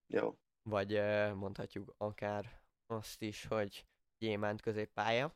Jó. 0.06 0.38
vagy 0.62 0.92
ö, 0.92 1.34
mondhatjuk 1.34 1.94
akár 1.98 2.60
azt 2.86 3.22
is, 3.22 3.44
hogy 3.46 3.86
gyémánt 4.18 4.60
középpálya. 4.60 5.34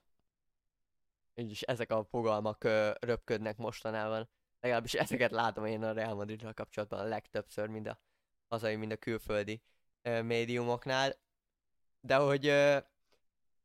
Így 1.35 1.51
is 1.51 1.63
ezek 1.63 1.91
a 1.91 2.05
fogalmak 2.05 2.65
ö, 2.65 2.91
röpködnek 3.01 3.57
mostanában. 3.57 4.29
Legalábbis 4.61 4.95
ezeket 4.95 5.31
látom 5.31 5.65
én 5.65 5.83
a 5.83 5.93
Real 5.93 6.15
Madriddal 6.15 6.53
kapcsolatban 6.53 6.99
a 6.99 7.05
legtöbbször, 7.09 7.69
mind 7.69 7.87
a 7.87 8.01
hazai, 8.49 8.77
mind 8.77 8.93
a 8.93 8.97
külföldi 8.97 9.63
ö, 10.03 10.23
médiumoknál. 10.23 11.15
De 12.01 12.17
hogy 12.17 12.47
ö, 12.47 12.79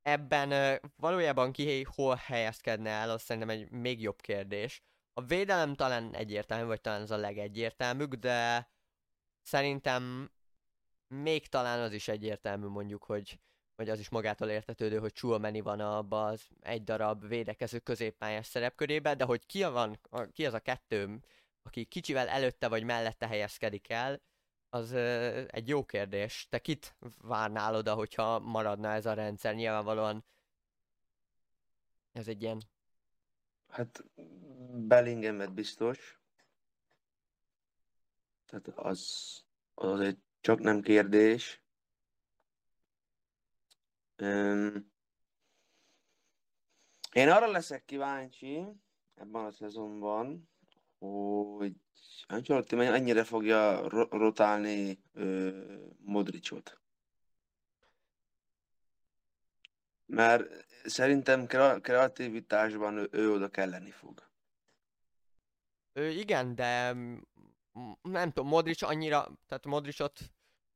ebben 0.03 0.79
valójában 0.95 1.51
ki 1.51 1.83
hol 1.83 2.15
helyezkedne 2.15 2.89
el, 2.89 3.09
az 3.09 3.21
szerintem 3.21 3.49
egy 3.49 3.69
még 3.69 4.01
jobb 4.01 4.21
kérdés. 4.21 4.83
A 5.13 5.23
védelem 5.23 5.75
talán 5.75 6.15
egyértelmű, 6.15 6.65
vagy 6.65 6.81
talán 6.81 7.01
az 7.01 7.11
a 7.11 7.17
legegyértelműbb, 7.17 8.15
de 8.15 8.69
szerintem 9.41 10.31
még 11.07 11.47
talán 11.47 11.79
az 11.79 11.93
is 11.93 12.07
egyértelmű 12.07 12.67
mondjuk, 12.67 13.03
hogy, 13.03 13.39
hogy 13.75 13.89
az 13.89 13.99
is 13.99 14.09
magától 14.09 14.49
értetődő, 14.49 14.99
hogy 14.99 15.13
Chouameni 15.13 15.61
van 15.61 15.79
abban 15.79 16.31
az 16.31 16.47
egy 16.59 16.83
darab 16.83 17.27
védekező 17.27 17.79
középpályás 17.79 18.47
szerepkörébe, 18.47 19.15
de 19.15 19.23
hogy 19.23 19.45
ki, 19.45 19.63
van, 19.63 19.99
ki 20.31 20.45
az 20.45 20.53
a 20.53 20.59
kettő, 20.59 21.19
aki 21.63 21.85
kicsivel 21.85 22.27
előtte 22.27 22.67
vagy 22.67 22.83
mellette 22.83 23.27
helyezkedik 23.27 23.89
el, 23.89 24.21
az 24.73 24.91
egy 25.47 25.67
jó 25.67 25.85
kérdés. 25.85 26.47
Te 26.49 26.59
kit 26.59 26.95
várnál 27.21 27.75
oda, 27.75 27.93
hogyha 27.93 28.39
maradna 28.39 28.91
ez 28.91 29.05
a 29.05 29.13
rendszer? 29.13 29.55
Nyilvánvalóan 29.55 30.25
ez 32.11 32.27
egy 32.27 32.41
ilyen 32.41 32.61
Hát 33.67 34.03
Bellinghamet 34.73 35.53
biztos. 35.53 36.21
Tehát 38.45 38.67
az, 38.67 39.43
az 39.73 39.99
egy 39.99 40.17
csak 40.41 40.59
nem 40.59 40.81
kérdés. 40.81 41.63
Én 47.11 47.29
arra 47.29 47.51
leszek 47.51 47.85
kíváncsi 47.85 48.65
ebben 49.15 49.45
a 49.45 49.51
szezonban, 49.51 50.49
hogy 51.57 51.73
Ancelotti 52.27 52.75
mennyire 52.75 53.23
fogja 53.23 53.87
ro- 53.87 54.11
rotálni 54.11 55.03
Modricot. 55.97 56.81
Mert 60.05 60.65
szerintem 60.83 61.45
kre- 61.45 61.81
kreativitásban 61.81 62.97
ő, 62.97 63.07
ő 63.11 63.31
oda 63.31 63.49
kelleni 63.49 63.91
fog. 63.91 64.31
Ő 65.93 66.09
igen, 66.09 66.55
de 66.55 66.93
nem 68.01 68.31
tudom, 68.31 68.47
Modric 68.47 68.81
annyira, 68.81 69.31
tehát 69.47 69.65
Modricot 69.65 70.19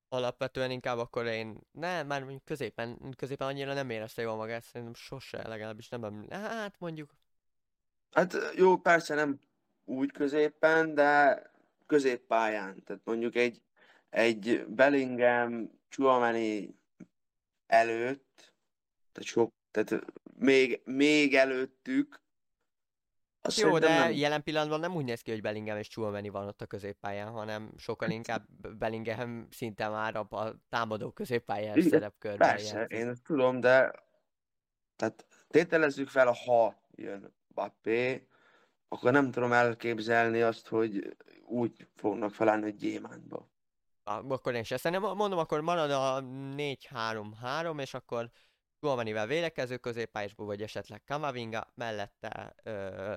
alapvetően 0.10 0.72
inkább 0.72 0.98
akkor 0.98 1.26
én, 1.26 1.60
nem, 1.72 2.08
már 2.08 2.22
mondjuk 2.22 2.46
középen, 2.46 3.14
középen 3.16 3.48
annyira 3.48 3.74
nem 3.74 3.90
érezte 3.90 4.22
jól 4.22 4.36
magát, 4.36 4.64
szerintem 4.64 4.94
sose, 4.94 5.48
legalábbis 5.48 5.90
nem, 5.90 6.28
hát 6.30 6.80
mondjuk, 6.80 7.16
Hát 8.12 8.38
jó, 8.56 8.78
persze 8.78 9.16
nem 9.16 9.40
úgy 9.88 10.12
középen, 10.12 10.94
de 10.94 11.42
középpályán. 11.86 12.84
Tehát 12.84 13.02
mondjuk 13.06 13.36
egy, 13.36 13.62
egy 14.10 14.66
Bellingham, 14.68 15.72
Chouameni 15.90 16.76
előtt, 17.68 18.54
tehát 19.12 19.30
sok, 19.30 19.54
tehát 19.72 20.06
még, 20.38 20.82
még 20.86 21.36
előttük, 21.36 22.26
azt 23.42 23.60
jó, 23.60 23.80
de 23.80 24.00
nem. 24.00 24.12
jelen 24.12 24.44
pillanatban 24.44 24.80
nem 24.80 24.96
úgy 24.96 25.06
néz 25.06 25.22
ki, 25.22 25.32
hogy 25.32 25.42
Bellingham 25.42 25.78
és 25.78 25.88
Chouameni 25.88 26.30
van 26.30 26.48
ott 26.48 26.62
a 26.62 26.66
középpályán, 26.66 27.30
hanem 27.30 27.72
sokkal 27.78 28.10
inkább 28.10 28.48
Bellingham 28.78 29.48
szinte 29.52 29.88
már 29.90 30.16
a, 30.16 30.56
támadó 30.70 31.12
középpályás 31.12 31.76
Igen, 31.76 31.90
szerepkörben 31.90 32.50
Persze, 32.50 32.78
játszik. 32.78 32.98
én 32.98 33.16
tudom, 33.24 33.60
de 33.60 33.92
tehát 34.96 35.26
tételezzük 35.48 36.10
fel, 36.10 36.32
ha 36.46 36.76
jön 36.96 37.34
Bappé, 37.54 38.28
akkor 38.88 39.12
nem 39.12 39.32
tudom 39.32 39.52
elképzelni 39.52 40.42
azt, 40.42 40.68
hogy 40.68 41.18
úgy 41.46 41.88
fognak 41.96 42.34
felállni, 42.34 42.64
hogy 42.64 42.76
gyémántba. 42.76 43.50
Akkor 44.04 44.54
én 44.56 44.64
sem. 44.64 44.78
Szerintem 44.78 45.16
mondom, 45.16 45.40
akkor 45.40 45.62
marad 45.62 45.92
a 45.92 46.22
4-3-3, 46.24 47.82
és 47.82 47.94
akkor 47.94 48.30
Guamanivel 48.80 49.28
védekező 49.28 49.78
középpályásból, 49.78 50.46
vagy 50.46 50.62
esetleg 50.62 51.04
Kamavinga, 51.04 51.72
mellette 51.76 52.56
ö, 52.64 53.16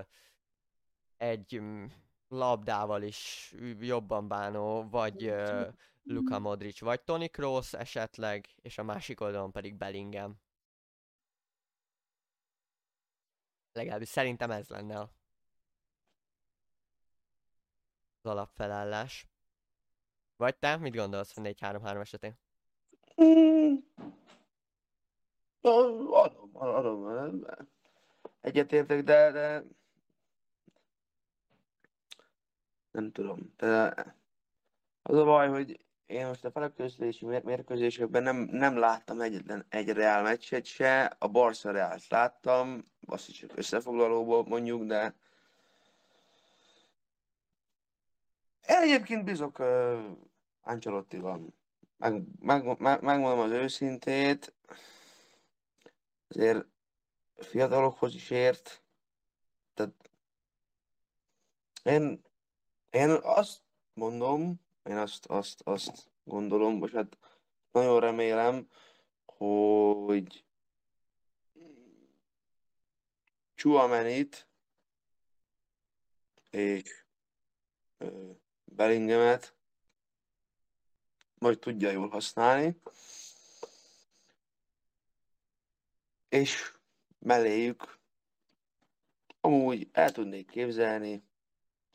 egy, 1.17 1.61
mm, 1.61 1.85
labdával 2.29 3.03
is 3.03 3.53
jobban 3.81 4.29
bánó, 4.29 4.89
vagy 4.89 5.29
uh, 5.29 5.67
Luka 6.03 6.39
Modric, 6.39 6.81
vagy 6.81 7.01
Toni 7.01 7.29
Kroos 7.29 7.73
esetleg, 7.73 8.47
és 8.63 8.79
a 8.79 8.83
másik 8.83 9.21
oldalon 9.21 9.53
pedig 9.53 9.75
Bellingham. 9.75 10.41
Legalábbis 13.73 14.09
szerintem 14.09 14.51
ez 14.51 14.69
lenne 14.69 14.99
a 14.99 15.20
az 18.23 18.31
alapfelállás. 18.31 19.27
Vagy 20.37 20.57
te, 20.57 20.77
mit 20.77 20.97
gondolsz 20.97 21.37
a 21.37 21.41
4-3-3 21.41 22.01
esetén? 22.01 22.39
Mm. 23.23 23.75
Adom, 25.61 26.51
adom. 26.53 27.47
Egyetértek, 28.41 29.03
de, 29.03 29.31
de 29.31 29.65
nem 32.91 33.13
tudom. 33.13 33.55
De 33.57 33.95
az 35.03 35.17
a 35.17 35.25
baj, 35.25 35.49
hogy 35.49 35.85
én 36.07 36.27
most 36.27 36.45
a 36.45 36.51
feleközlési 36.51 37.25
mérkőzésekben 37.25 38.23
nem, 38.23 38.37
nem 38.37 38.79
láttam 38.79 39.21
egyetlen 39.21 39.65
egy 39.69 39.89
Real 39.89 40.23
meccset 40.23 40.65
se, 40.65 41.17
a 41.19 41.29
Barca 41.29 41.71
Reált 41.71 42.09
láttam, 42.09 42.85
azt 43.07 43.29
is 43.29 43.39
csak 43.39 43.57
összefoglalóból 43.57 44.45
mondjuk, 44.45 44.83
de 44.85 45.15
én 48.69 48.77
egyébként 48.77 49.25
bízok 49.25 49.59
uh, 49.59 50.19
Ancelottival. 50.61 51.55
Meg, 51.97 52.23
meg, 52.41 52.81
meg, 52.81 53.03
megmondom 53.03 53.39
az 53.39 53.51
őszintét, 53.51 54.55
azért 56.29 56.67
fiatalokhoz 57.37 58.15
is 58.15 58.31
ért, 58.31 58.83
tehát 59.75 60.11
én, 61.83 62.23
én 62.91 63.11
azt 63.11 63.63
mondom, 63.93 64.61
én 64.83 64.97
azt, 64.97 65.27
azt, 65.27 65.61
azt 65.65 66.11
gondolom, 66.25 66.85
és 66.85 66.91
hát 66.93 67.19
nagyon 67.73 68.01
remélem, 68.01 68.69
hogy 69.27 70.45
Chuamenit 73.55 74.49
és 76.51 77.05
Bellinghamet 78.71 79.55
majd 81.35 81.59
tudja 81.59 81.91
jól 81.91 82.09
használni, 82.09 82.81
és 86.29 86.73
melléjük 87.19 87.99
amúgy 89.41 89.89
el 89.93 90.13
tudnék 90.13 90.51
képzelni, 90.51 91.23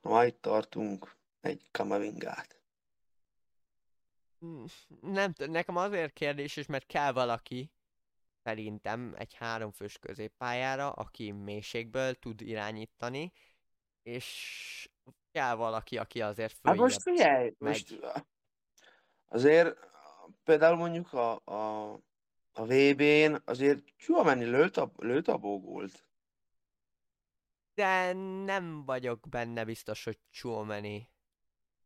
ha 0.02 0.10
majd 0.10 0.36
tartunk, 0.36 1.16
egy 1.42 1.62
kamavingát. 1.72 2.60
Hmm, 4.40 4.66
nem 5.02 5.34
nekem 5.38 5.76
azért 5.76 6.14
kérdés 6.14 6.56
is, 6.56 6.66
mert 6.66 6.86
kell 6.86 7.12
valaki, 7.12 7.72
szerintem 8.44 9.14
egy 9.18 9.34
háromfős 9.34 9.98
középpályára, 10.00 10.92
aki 10.92 11.32
mélységből 11.32 12.20
tud 12.20 12.42
irányítani, 12.42 13.32
és 14.04 14.90
kell 15.36 15.56
valaki, 15.56 15.98
aki 15.98 16.22
azért 16.22 16.54
följebb 16.54 16.80
Hát 16.80 16.88
most 16.88 17.02
figyelj, 17.02 17.54
megy. 17.58 17.58
most 17.60 18.26
azért 19.26 19.78
például 20.44 20.76
mondjuk 20.76 21.14
a, 21.14 21.42
a, 21.44 21.92
a 22.54 22.66
VB-n 22.66 23.36
azért 23.46 23.84
Csuameni 23.98 24.46
lőtt 24.46 24.78
a, 24.78 24.92
lőtt 24.98 25.28
a 25.28 25.38
bógolt. 25.38 26.08
De 27.74 28.14
nem 28.44 28.86
vagyok 28.86 29.30
benne 29.30 29.66
biztos, 29.66 30.04
hogy 30.04 30.20
Csuameni. 30.30 31.10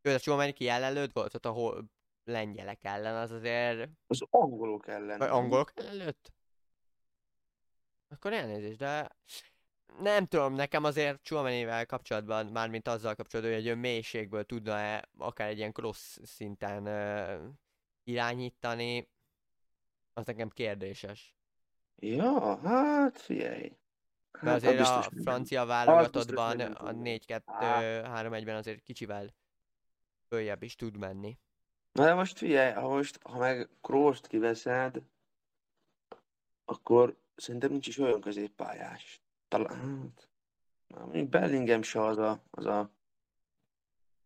Ő 0.02 0.14
a 0.14 0.18
Csuameni 0.18 0.52
ki 0.52 0.68
ellen 0.68 0.92
lőtt 0.92 1.12
volt, 1.12 1.34
ott 1.34 1.46
ahol 1.46 1.84
lengyelek 2.24 2.84
ellen, 2.84 3.16
az 3.16 3.30
azért... 3.30 3.90
Az 4.06 4.22
angolok 4.30 4.88
ellen. 4.88 5.18
Vagy 5.18 5.28
angolok 5.28 5.72
ellen 5.74 5.96
lőtt? 5.96 6.32
Akkor 8.08 8.32
elnézést, 8.32 8.78
de 8.78 9.16
nem 9.98 10.26
tudom, 10.26 10.54
nekem 10.54 10.84
azért 10.84 11.22
Csuamenivel 11.22 11.86
kapcsolatban, 11.86 12.46
mármint 12.46 12.88
azzal 12.88 13.14
kapcsolatban, 13.14 13.54
hogy 13.54 13.68
egy 13.68 13.76
mélységből 13.76 14.44
tudna-e 14.44 15.08
akár 15.18 15.48
egy 15.48 15.58
ilyen 15.58 15.72
cross 15.72 16.18
szinten 16.22 16.86
uh, 16.86 17.52
irányítani, 18.04 19.08
az 20.12 20.26
nekem 20.26 20.48
kérdéses. 20.48 21.34
Ja, 21.96 22.56
hát 22.56 23.20
figyelj. 23.20 23.72
Hát, 24.32 24.44
De 24.44 24.50
azért 24.50 24.80
a 24.80 25.10
francia 25.22 25.64
válogatottban 25.64 26.60
a 26.60 26.92
4-2-3-1-ben 26.92 28.56
azért 28.56 28.82
kicsivel 28.82 29.34
följebb 30.28 30.62
is 30.62 30.76
tud 30.76 30.96
menni. 30.96 31.38
Na 31.92 32.04
de 32.04 32.14
most 32.14 32.38
figyelj, 32.38 32.72
ha 32.72 32.88
most, 32.88 33.18
ha 33.22 33.38
meg 33.38 33.68
Kroos-t 33.80 34.26
kiveszed, 34.26 35.02
akkor 36.64 37.16
szerintem 37.36 37.70
nincs 37.70 37.86
is 37.86 37.98
olyan 37.98 38.20
középpályás. 38.20 39.22
Talán, 39.50 40.12
hát, 40.94 41.04
mondjuk 41.04 41.28
Bellingham 41.28 41.82
se 41.82 42.04
az 42.04 42.18
a, 42.18 42.42
az 42.50 42.66
a, 42.66 42.90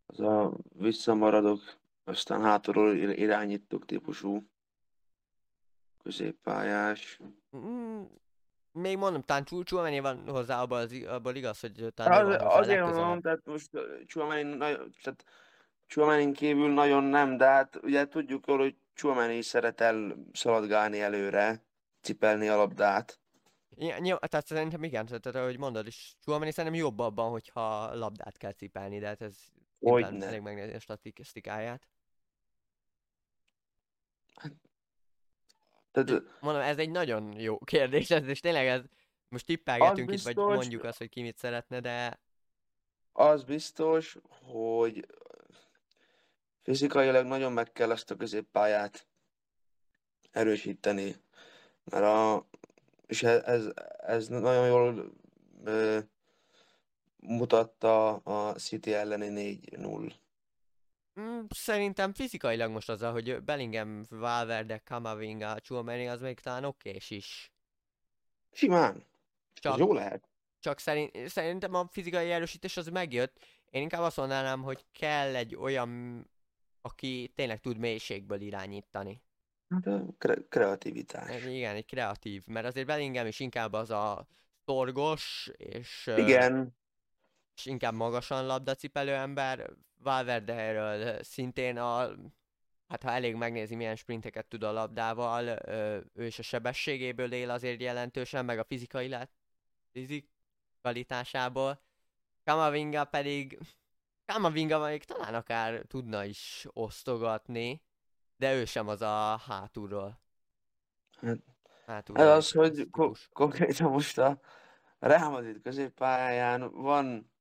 az 0.07 0.21
a 0.21 0.53
visszamaradok, 0.79 1.61
aztán 2.05 2.43
hátulról 2.43 2.95
irányítok 2.97 3.85
típusú 3.85 4.47
középpályás. 6.03 7.21
Mm, 7.57 8.03
még 8.73 8.97
mondom, 8.97 9.23
talán 9.23 9.45
Csuameni 9.63 10.01
van 10.01 10.29
hozzá 10.29 10.61
abban, 10.63 10.81
az, 10.81 10.93
abban 11.07 11.37
igaz, 11.37 11.61
hogy 11.61 11.87
talán 11.95 12.27
az, 12.27 12.43
Azért 12.43 12.81
mondom, 12.81 13.21
tehát 13.21 13.45
most 13.45 13.71
Csuameni, 14.07 14.57
tehát 15.03 15.25
Csuamenin 15.87 16.33
kívül 16.33 16.73
nagyon 16.73 17.05
nem, 17.05 17.37
de 17.37 17.47
hát 17.47 17.77
ugye 17.83 18.09
tudjuk 18.09 18.47
jól, 18.47 18.59
hogy 18.59 18.77
Csuameni 18.95 19.43
szeretel 19.43 20.15
szaladgálni 20.33 21.01
előre, 21.01 21.65
cipelni 22.01 22.49
a 22.49 22.57
labdát. 22.57 23.19
Ja, 23.77 23.99
nyilv, 23.99 24.19
tehát 24.19 24.47
szerintem 24.47 24.83
igen, 24.83 25.07
tehát 25.07 25.27
ahogy 25.27 25.59
mondod 25.59 25.87
is, 25.87 26.17
Csuameni 26.21 26.51
szerintem 26.51 26.81
jobb 26.81 26.99
abban, 26.99 27.31
hogyha 27.31 27.95
labdát 27.95 28.37
kell 28.37 28.53
cipelni, 28.53 28.99
de 28.99 29.07
hát 29.07 29.23
ez 29.23 29.37
hogy 29.81 30.23
elég 30.23 30.41
megnézni 30.41 30.75
a 30.75 30.79
statisztikáját. 30.79 31.89
Tehát, 35.91 36.23
Mondom, 36.41 36.63
ez 36.63 36.79
egy 36.79 36.91
nagyon 36.91 37.41
jó 37.41 37.59
kérdés, 37.59 38.11
ez, 38.11 38.27
és 38.27 38.41
tényleg 38.41 38.67
ez, 38.67 38.83
most 39.29 39.47
tippelgetünk 39.47 40.09
biztos, 40.09 40.31
itt, 40.31 40.37
vagy 40.37 40.55
mondjuk 40.57 40.85
azt, 40.85 40.99
hogy 40.99 41.09
ki 41.09 41.23
mit 41.23 41.37
szeretne, 41.37 41.81
de... 41.81 42.21
Az 43.13 43.45
biztos, 43.45 44.17
hogy 44.29 45.07
fizikailag 46.63 47.27
nagyon 47.27 47.53
meg 47.53 47.73
kell 47.73 47.91
ezt 47.91 48.11
a 48.11 48.17
középpályát 48.17 49.07
erősíteni, 50.31 51.17
mert 51.85 52.05
a, 52.05 52.49
és 53.07 53.23
ez, 53.23 53.67
ez, 53.97 54.29
nagyon 54.29 54.67
jól 54.67 55.13
ö, 55.65 55.99
mutatta 57.17 58.15
a 58.17 58.55
City 58.55 58.93
elleni 58.93 59.61
4-0. 59.71 60.13
Mm, 61.21 61.41
szerintem 61.49 62.13
fizikailag 62.13 62.71
most 62.71 62.89
azzal, 62.89 63.13
hogy 63.13 63.43
Bellingham, 63.43 64.03
Valverde, 64.09 64.79
Kamavinga, 64.79 65.61
Chouameni 65.61 66.09
az 66.09 66.21
még 66.21 66.41
talán 66.41 66.65
okés 66.65 67.11
is. 67.11 67.53
Simán. 68.53 69.05
Csak, 69.55 69.73
Ez 69.73 69.79
jó 69.79 69.93
lehet. 69.93 70.29
Csak 70.61 70.79
szerint, 70.79 71.29
szerintem 71.29 71.75
a 71.75 71.89
fizikai 71.91 72.31
erősítés 72.31 72.77
az 72.77 72.87
megjött. 72.87 73.45
Én 73.71 73.83
inkább 73.83 74.03
azt 74.03 74.17
mondanám, 74.17 74.63
hogy 74.63 74.85
kell 74.93 75.35
egy 75.35 75.57
olyan, 75.57 76.23
aki 76.81 77.33
tényleg 77.35 77.61
tud 77.61 77.79
mélységből 77.79 78.41
irányítani. 78.41 79.23
Hát 79.75 80.03
kre- 80.19 80.49
kreativitás. 80.49 81.29
Egy, 81.29 81.55
igen, 81.55 81.75
egy 81.75 81.87
kreatív, 81.87 82.47
mert 82.47 82.67
azért 82.67 82.87
Bellingham 82.87 83.27
is 83.27 83.41
inkább 83.41 83.73
az 83.73 83.91
a 83.91 84.27
szorgos, 84.65 85.51
és... 85.57 86.11
Igen. 86.17 86.77
És 87.57 87.67
inkább 87.67 87.95
magasan 87.95 88.47
labdacipelő 88.47 89.13
ember, 89.13 89.71
Valverde 89.99 90.55
erről 90.55 91.23
szintén 91.23 91.79
a, 91.79 92.11
hát 92.89 93.03
ha 93.03 93.11
elég 93.11 93.35
megnézi 93.35 93.75
milyen 93.75 93.97
sprinteket 93.97 94.47
tud 94.47 94.63
a 94.63 94.73
labdával, 94.73 95.59
ő 96.15 96.27
is 96.27 96.39
a 96.39 96.43
sebességéből 96.43 97.33
él 97.33 97.51
azért 97.51 97.81
jelentősen, 97.81 98.45
meg 98.45 98.59
a 98.59 98.65
fizikai 98.65 99.09
lát, 99.09 99.31
fizikalitásából. 99.93 101.83
Kamavinga 102.45 103.05
pedig, 103.05 103.59
Kamavinga 104.27 104.79
még 104.79 105.05
talán 105.05 105.35
akár 105.35 105.83
tudna 105.87 106.25
is 106.25 106.67
osztogatni, 106.73 107.83
de 108.45 108.55
ő 108.55 108.65
sem 108.65 108.89
az 108.89 109.03
a 109.03 109.37
hátulról. 109.47 110.21
Hát, 111.21 111.39
hátulról 111.87 112.25
ez 112.25 112.37
az, 112.37 112.51
hogy 112.51 112.91
ko- 112.91 113.29
konkrétan 113.33 113.91
most 113.91 114.19
a 114.19 114.41
Real 114.99 115.31
Madrid 115.31 115.61
középpályán 115.63 116.71
van 116.73 117.33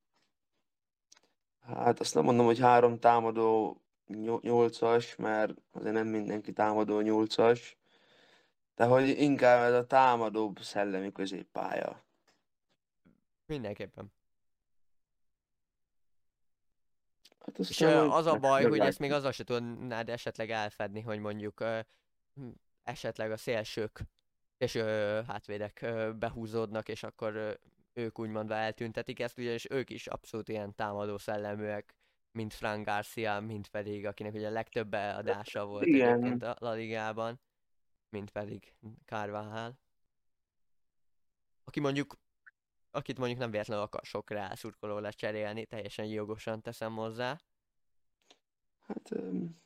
Hát 1.60 2.00
azt 2.00 2.14
nem 2.14 2.24
mondom, 2.24 2.46
hogy 2.46 2.58
három 2.58 2.98
támadó 2.98 3.80
nyolcas, 4.40 5.16
mert 5.16 5.54
azért 5.72 5.94
nem 5.94 6.06
mindenki 6.06 6.52
támadó 6.52 7.00
nyolcas, 7.00 7.76
de 8.74 8.84
hogy 8.84 9.08
inkább 9.08 9.62
ez 9.62 9.74
a 9.74 9.86
támadóbb 9.86 10.58
szellemi 10.60 11.12
középpálya. 11.12 12.04
Mindenképpen. 13.46 14.12
Hát 17.46 17.58
És 17.58 17.80
majd 17.80 17.96
az 17.96 18.26
a 18.26 18.36
baj, 18.36 18.64
hogy 18.64 18.78
ezt 18.78 18.98
még 18.98 19.12
azzal 19.12 19.32
se 19.32 19.44
tudnád 19.44 20.08
esetleg 20.08 20.50
elfedni, 20.50 21.00
hogy 21.00 21.18
mondjuk 21.18 21.60
ö, 21.60 21.78
hm, 22.34 22.48
esetleg 22.82 23.30
a 23.30 23.36
szélsők 23.36 24.00
és 24.58 24.74
ö, 24.74 25.20
hátvédek 25.26 25.82
ö, 25.82 26.12
behúzódnak, 26.12 26.88
és 26.88 27.02
akkor 27.02 27.34
ö, 27.34 27.52
ők 27.92 28.18
úgymond 28.18 28.50
eltüntetik 28.50 29.20
ezt, 29.20 29.38
ugyanis 29.38 29.70
ők 29.70 29.90
is 29.90 30.06
abszolút 30.06 30.48
ilyen 30.48 30.74
támadó 30.74 31.18
szelleműek, 31.18 31.94
mint 32.32 32.54
Frank 32.54 32.86
Garcia, 32.86 33.40
mint 33.40 33.68
pedig, 33.68 34.06
akinek 34.06 34.34
ugye 34.34 34.46
a 34.46 34.50
legtöbb 34.50 34.88
beadása 34.88 35.66
volt 35.66 35.86
Igen. 35.86 36.08
egyébként 36.08 36.42
a 36.42 36.56
La 36.58 36.72
Ligában, 36.72 37.40
mint 38.08 38.30
pedig 38.30 38.74
Carvajal. 39.04 39.78
Aki 41.64 41.80
mondjuk, 41.80 42.16
akit 42.94 43.18
mondjuk 43.18 43.40
nem 43.40 43.50
véletlenül 43.50 43.84
akar 43.84 44.04
sok 44.04 44.30
rászurkoló 44.30 44.98
lecserélni, 44.98 45.64
teljesen 45.64 46.04
jogosan 46.04 46.62
teszem 46.62 46.94
hozzá. 46.94 47.40
Hát 48.86 49.10
öm, 49.10 49.62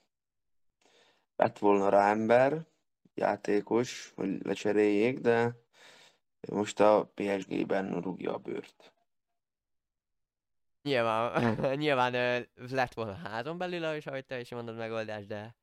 lett 1.36 1.58
volna 1.58 1.88
rá 1.88 2.10
ember, 2.10 2.66
játékos, 3.14 4.12
hogy 4.14 4.44
lecseréljék, 4.44 5.18
de 5.18 5.56
most 6.48 6.80
a 6.80 7.10
PSG-ben 7.14 8.00
rúgja 8.00 8.34
a 8.34 8.38
bőrt. 8.38 8.92
Nyilván, 10.82 11.52
nyilván 11.82 12.12
lett 12.54 12.94
volna 12.94 13.14
házon 13.14 13.58
belül, 13.58 13.96
is, 13.96 14.06
ahogy 14.06 14.26
te 14.26 14.40
is 14.40 14.50
mondod 14.50 14.76
megoldás, 14.76 15.26
de... 15.26 15.56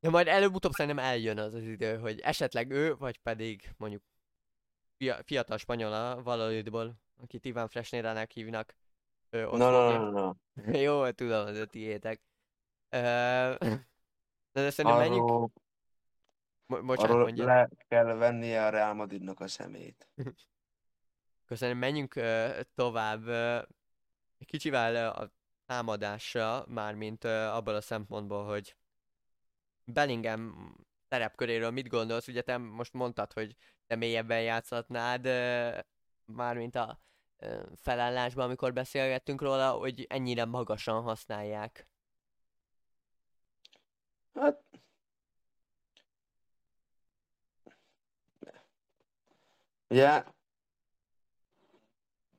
De 0.00 0.10
majd 0.10 0.26
előbb-utóbb 0.28 0.72
szerintem 0.72 1.04
eljön 1.04 1.38
az 1.38 1.54
az 1.54 1.62
idő, 1.62 1.98
hogy 1.98 2.20
esetleg 2.20 2.70
ő, 2.70 2.96
vagy 2.96 3.18
pedig 3.18 3.74
mondjuk 3.76 4.02
fia, 4.96 5.22
fiatal 5.24 5.58
spanyola 5.58 6.22
valójúdból, 6.22 6.94
akit 7.22 7.44
Iván 7.44 7.68
Fresnérának 7.68 8.30
hívnak, 8.30 8.74
ott 9.30 9.50
Na, 9.58 9.70
na, 9.70 9.92
fogja. 9.92 9.98
na, 10.10 10.10
na. 10.10 10.36
Jó, 10.86 11.10
tudom, 11.10 11.46
az 11.46 11.56
a 11.58 11.66
tiétek. 11.66 12.20
Ö, 12.88 12.98
de, 14.52 14.70
szerintem 14.70 14.98
menjünk... 15.00 15.28
Arról, 15.30 15.50
Mo- 16.66 16.84
bocsánat, 16.84 17.10
arról 17.10 17.22
mondja. 17.22 17.44
le 17.44 17.68
kell 17.88 18.04
vennie 18.04 18.66
a 18.66 18.68
Real 18.68 18.94
Madridnak 18.94 19.40
a 19.40 19.48
szemét. 19.48 20.08
Köszönöm, 21.46 21.78
menjünk 21.78 22.14
ö, 22.14 22.60
tovább. 22.74 23.26
ö, 23.26 23.62
Egy 24.38 24.46
kicsivel 24.46 24.94
ö, 24.94 25.22
a 25.22 25.30
támadásra, 25.66 26.64
mármint 26.68 27.24
ö, 27.24 27.44
abból 27.44 27.74
a 27.74 27.80
szempontból, 27.80 28.44
hogy 28.44 28.76
Bellingham 29.84 30.74
szerepköréről 31.08 31.70
mit 31.70 31.88
gondolsz? 31.88 32.28
Ugye 32.28 32.42
te 32.42 32.56
most 32.56 32.92
mondtad, 32.92 33.32
hogy 33.32 33.56
te 33.86 33.96
mélyebben 33.96 34.42
játszhatnád, 34.42 35.28
mármint 36.24 36.76
a 36.76 37.00
felállásban, 37.76 38.44
amikor 38.44 38.72
beszélgettünk 38.72 39.40
róla, 39.40 39.70
hogy 39.70 40.06
ennyire 40.08 40.44
magasan 40.44 41.02
használják. 41.02 41.86
Hát... 44.34 44.62
Ugye 49.88 50.24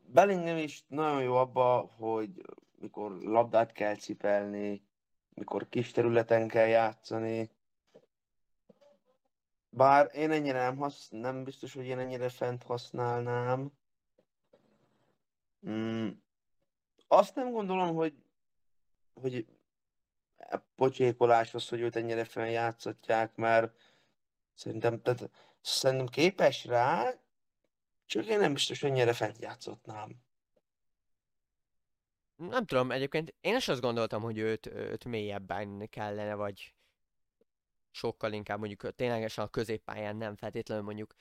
Bellingham 0.05 0.57
is 0.57 0.83
nagyon 0.87 1.21
jó 1.23 1.35
abba, 1.35 1.91
hogy 1.97 2.41
mikor 2.79 3.11
labdát 3.11 3.71
kell 3.71 3.95
cipelni, 3.95 4.83
mikor 5.33 5.69
kis 5.69 5.91
területen 5.91 6.47
kell 6.47 6.67
játszani. 6.67 7.49
Bár 9.69 10.09
én 10.13 10.31
ennyire 10.31 10.59
nem, 10.59 10.77
hasz, 10.77 11.07
nem 11.09 11.43
biztos, 11.43 11.73
hogy 11.73 11.85
én 11.85 11.99
ennyire 11.99 12.29
fent 12.29 12.63
használnám. 12.63 13.71
Mm, 15.67 16.09
azt 17.07 17.35
nem 17.35 17.51
gondolom, 17.51 17.95
hogy, 17.95 18.23
hogy 19.13 19.45
pocsékolás 20.75 21.53
az, 21.53 21.69
hogy 21.69 21.81
őt 21.81 21.95
ennyire 21.95 22.23
fenn 22.23 22.49
játszatják, 22.49 23.35
mert 23.35 23.75
szerintem, 24.53 25.01
tehát, 25.01 25.29
szerintem 25.61 26.07
képes 26.07 26.65
rá, 26.65 27.13
csak 28.05 28.25
én 28.25 28.39
nem 28.39 28.53
biztos, 28.53 28.81
hogy 28.81 28.89
ennyire 28.89 29.13
fent 29.13 29.37
játszotnám. 29.39 30.25
Nem 32.35 32.65
tudom, 32.65 32.91
egyébként 32.91 33.35
én 33.41 33.55
is 33.55 33.67
azt 33.67 33.81
gondoltam, 33.81 34.21
hogy 34.21 34.37
őt, 34.37 34.65
őt 34.65 35.05
mélyebben 35.05 35.89
kellene, 35.89 36.35
vagy 36.35 36.76
sokkal 37.97 38.31
inkább 38.31 38.59
mondjuk 38.59 38.95
ténylegesen 38.95 39.45
a 39.45 39.47
középpályán 39.47 40.15
nem 40.15 40.35
feltétlenül 40.35 40.83
mondjuk 40.83 41.13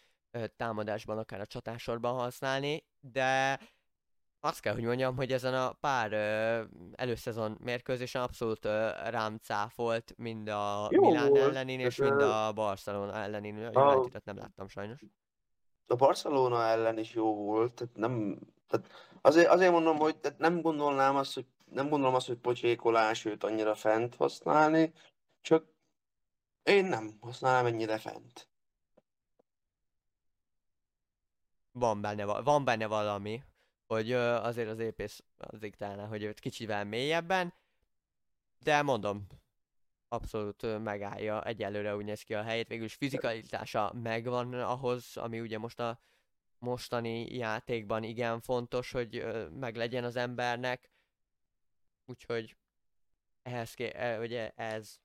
támadásban, 0.56 1.18
akár 1.18 1.40
a 1.40 1.46
csatásorban 1.46 2.14
használni, 2.14 2.84
de 3.00 3.60
azt 4.40 4.60
kell, 4.60 4.74
hogy 4.74 4.82
mondjam, 4.82 5.16
hogy 5.16 5.32
ezen 5.32 5.54
a 5.54 5.72
pár 5.72 6.12
ö, 6.12 6.62
előszezon 6.94 7.58
mérkőzésen 7.60 8.22
abszolút 8.22 8.64
ö, 8.64 8.88
rám 9.10 9.36
cáfolt, 9.42 10.14
mind 10.16 10.48
a 10.48 10.88
Jó 10.90 11.08
Milán 11.08 11.28
volt, 11.28 11.42
ellenén, 11.42 11.80
és 11.80 11.96
mind 11.96 12.20
a 12.20 12.52
Barcelona 12.52 13.14
ellenén. 13.14 13.64
A 13.64 13.94
Unitedot 13.94 14.24
nem 14.24 14.36
láttam 14.36 14.68
sajnos. 14.68 15.00
A 15.86 15.94
Barcelona 15.94 16.62
ellen 16.64 16.98
is 16.98 17.14
jó 17.14 17.34
volt, 17.34 17.72
tehát 17.72 17.96
nem, 17.96 18.38
tehát 18.68 18.90
azért, 19.20 19.48
azért 19.48 19.72
mondom, 19.72 19.96
hogy 19.96 20.16
tehát 20.16 20.38
nem 20.38 20.60
gondolnám 20.60 21.16
azt, 21.16 21.34
hogy 21.34 21.46
nem 21.64 21.88
gondolom 21.88 22.14
azt, 22.14 22.26
hogy 22.26 22.36
pocsékolás 22.36 23.24
őt 23.24 23.44
annyira 23.44 23.74
fent 23.74 24.14
használni, 24.14 24.92
csak 25.40 25.64
én 26.66 26.84
nem 26.84 27.16
használnám 27.20 27.66
ennyire 27.66 27.98
fent. 27.98 28.48
van 31.78 32.00
benne, 32.00 32.24
va- 32.24 32.44
van 32.44 32.64
benne 32.64 32.86
valami, 32.86 33.42
hogy 33.86 34.12
azért 34.12 34.68
az 34.68 34.78
épész 34.78 35.24
az 35.36 35.58
diktálná, 35.58 36.06
hogy 36.06 36.22
őt 36.22 36.40
kicsivel 36.40 36.84
mélyebben, 36.84 37.54
de 38.58 38.82
mondom, 38.82 39.26
abszolút 40.08 40.82
megállja, 40.82 41.44
egyelőre 41.44 41.96
úgy 41.96 42.04
néz 42.04 42.22
ki 42.22 42.34
a 42.34 42.42
helyét, 42.42 42.68
végülis 42.68 42.94
fizikalitása 42.94 43.92
megvan 44.02 44.54
ahhoz, 44.54 45.16
ami 45.16 45.40
ugye 45.40 45.58
most 45.58 45.80
a 45.80 46.00
mostani 46.58 47.34
játékban 47.34 48.02
igen 48.02 48.40
fontos, 48.40 48.90
hogy 48.90 49.24
meglegyen 49.50 50.04
az 50.04 50.16
embernek, 50.16 50.90
úgyhogy 52.04 52.56
ehhez, 53.42 53.74
ké, 53.74 53.90
e, 53.94 54.18
ugye 54.18 54.50
ez 54.50 55.00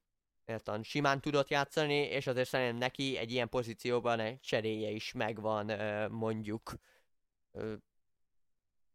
értan 0.51 0.83
simán 0.83 1.21
tudott 1.21 1.49
játszani, 1.49 1.95
és 1.95 2.27
azért 2.27 2.47
szerintem 2.47 2.77
neki 2.77 3.17
egy 3.17 3.31
ilyen 3.31 3.49
pozícióban 3.49 4.19
egy 4.19 4.39
cseréje 4.39 4.89
is 4.89 5.11
megvan, 5.11 5.71
mondjuk 6.11 6.73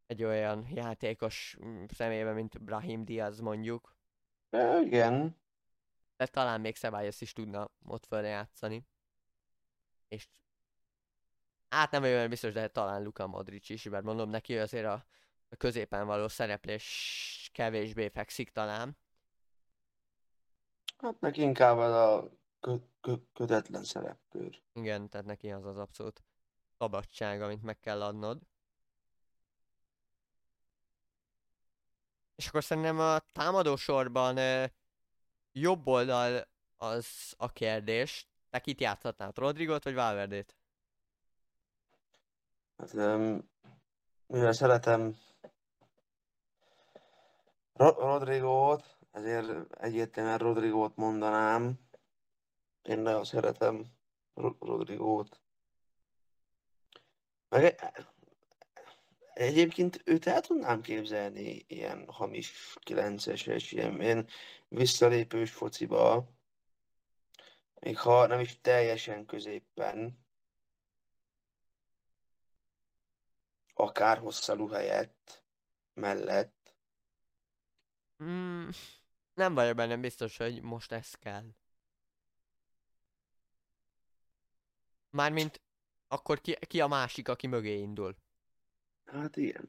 egy 0.07 0.25
olyan 0.25 0.67
játékos 0.75 1.57
mm, 1.65 1.85
személyében, 1.89 2.35
mint 2.35 2.63
Brahim 2.63 3.05
Diaz 3.05 3.41
mondjuk, 3.41 3.97
igen, 4.85 5.37
de 6.17 6.27
talán 6.27 6.61
még 6.61 6.77
Ceballos 6.77 7.21
is 7.21 7.33
tudna 7.33 7.71
ott 7.85 8.07
játszani. 8.11 8.87
És 10.09 10.29
hát 11.69 11.91
nem 11.91 12.03
olyan 12.03 12.29
biztos, 12.29 12.53
de 12.53 12.69
talán 12.69 13.03
Luka 13.03 13.27
Modric 13.27 13.69
is, 13.69 13.83
mert 13.83 14.05
mondom 14.05 14.31
neki 14.31 14.59
azért 14.59 14.87
a, 14.87 15.07
a 15.49 15.57
középen 15.57 16.07
való 16.07 16.29
szereplés 16.29 17.51
kevésbé 17.53 18.09
fekszik 18.09 18.51
talán. 18.51 18.97
Hát 20.99 21.21
neki 21.21 21.41
inkább 21.41 21.79
az 21.79 21.93
a 21.93 22.31
kö, 22.61 22.77
kö, 23.01 23.15
kötetlen 23.33 23.85
szerepkör. 23.85 24.63
Igen, 24.73 25.09
tehát 25.09 25.27
neki 25.27 25.51
az 25.51 25.65
az 25.65 25.79
abszolút 25.79 26.23
szabadság, 26.79 27.43
amit 27.43 27.63
meg 27.63 27.81
kell 27.81 28.03
adnod. 28.03 28.39
És 32.35 32.49
akkor 32.49 32.65
szerintem 32.65 32.99
a 32.99 33.19
támadó 33.19 33.77
sorban 33.77 34.37
ö, 34.37 34.65
jobb 35.53 35.87
oldal 35.87 36.49
az 36.77 37.35
a 37.37 37.53
kérdés. 37.53 38.29
Te 38.51 38.61
kit 38.61 38.81
játszhatnál? 38.81 39.33
Rodrigot 39.35 39.85
vagy 39.85 39.95
Valverdét? 39.95 40.57
Hát, 42.77 42.93
um, 42.93 43.51
mivel 44.27 44.53
szeretem 44.53 45.17
Ro- 47.73 47.99
Rodrigót, 47.99 48.99
ezért 49.17 49.75
egyértelműen 49.75 50.39
Rodrigót 50.39 50.97
mondanám. 50.97 51.81
Én 52.83 52.99
nagyon 52.99 53.25
szeretem 53.25 53.85
Ro- 54.35 54.63
Rodrigót. 54.63 55.41
Meg 57.49 57.65
e- 57.65 58.15
egyébként 59.33 60.03
őt 60.05 60.27
el 60.27 60.41
tudnám 60.41 60.81
képzelni 60.81 61.65
ilyen 61.69 62.05
hamis 62.09 62.77
9-es, 62.81 63.67
ilyen, 63.71 64.01
ilyen 64.01 64.29
visszalépős 64.69 65.53
fociba, 65.53 66.29
még 67.81 67.99
ha 67.99 68.27
nem 68.27 68.41
is 68.41 68.61
teljesen 68.61 69.27
középpen, 69.27 70.25
akár 73.75 74.19
hosszalú 74.19 74.69
helyett, 74.69 75.45
mellett. 75.95 76.75
Mm, 78.23 78.69
nem 79.37 79.55
vagyok 79.55 79.77
benne 79.77 79.97
biztos, 79.97 80.37
hogy 80.37 80.63
most 80.63 80.93
ez 80.93 81.15
kell. 81.15 81.45
Mármint 85.11 85.61
akkor 86.09 86.41
ki, 86.41 86.57
ki 86.61 86.81
a 86.81 86.87
másik, 86.87 87.29
aki 87.29 87.47
mögé 87.47 87.79
indul? 87.79 88.17
Hát 89.05 89.37
igen. 89.37 89.69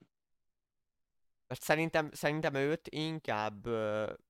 Mert 1.47 1.61
szerintem, 1.61 2.09
szerintem 2.11 2.53
őt 2.53 2.87
inkább, 2.87 3.67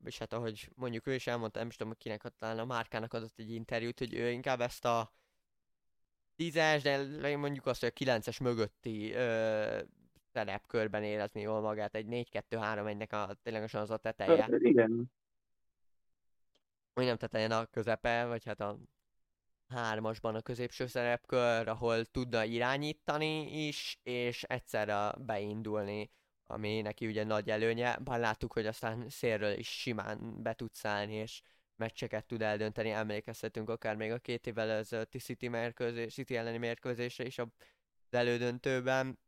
és 0.06 0.18
hát 0.18 0.34
ahogy 0.34 0.70
mondjuk 0.76 1.08
ő 1.08 1.14
is 1.14 1.28
elmondta, 1.28 1.60
nem 1.60 1.68
is 1.68 1.76
tudom, 1.76 1.94
kinek 1.98 2.22
talán 2.22 2.60
a 2.60 2.66
Márkának 2.66 3.14
adott 3.14 3.40
egy 3.40 3.52
interjút, 3.52 4.00
hogy 4.00 4.14
ő 4.14 4.32
inkább 4.32 4.62
ezt 4.62 4.86
a 4.86 5.14
tízes, 6.36 6.82
de 6.82 7.38
mondjuk 7.38 7.66
azt, 7.66 7.80
hogy 7.80 7.90
a 7.90 7.94
kilences 7.94 8.40
mögötti 8.40 9.14
ö, 9.14 9.82
szerepkörben 10.34 11.04
érezni 11.04 11.42
jól 11.42 11.62
magát, 11.62 11.96
egy 11.96 12.06
4-2-3-1-nek 12.10 13.10
a, 13.10 13.34
ténylegesen 13.44 13.82
az 13.82 13.92
a 13.92 13.98
teteje. 13.98 14.42
Hát, 14.42 14.52
Igen. 14.52 15.12
Vagy 16.98 17.06
nem 17.06 17.18
tetejen 17.18 17.52
a 17.52 17.66
közepe, 17.66 18.26
vagy 18.26 18.46
hát 18.46 18.60
a 18.60 18.80
hármasban 19.68 20.36
a 20.36 20.42
középső 20.42 20.88
szerepkör, 20.88 21.68
ahol 21.68 22.06
tudna 22.06 22.44
irányítani 22.44 23.66
is, 23.68 24.00
és 24.04 24.44
egyszerre 24.44 25.12
beindulni, 25.18 26.12
ami 26.46 26.82
neki 26.82 27.08
ugye 27.08 27.24
nagy 27.24 27.50
előnye, 27.50 27.98
bár 27.98 28.20
láttuk, 28.20 28.54
hogy 28.54 28.66
aztán 28.66 29.10
szélről 29.10 29.58
is 29.58 29.68
simán 29.68 30.42
be 30.44 30.54
tud 30.54 30.74
szállni, 30.74 31.14
és 31.14 31.42
meccseket 31.76 32.26
tud 32.26 32.42
eldönteni, 32.42 32.90
emlékezhetünk 32.90 33.70
akár 33.70 33.96
még 33.96 34.12
a 34.12 34.20
két 34.20 34.48
évvel 34.48 34.70
ezelőtti 34.70 35.18
City, 35.18 35.48
mérkőzés, 35.48 36.14
City 36.14 36.36
elleni 36.36 36.58
mérkőzésre 36.58 37.26
is 37.26 37.38
az 37.38 37.48
elődöntőben. 38.10 39.20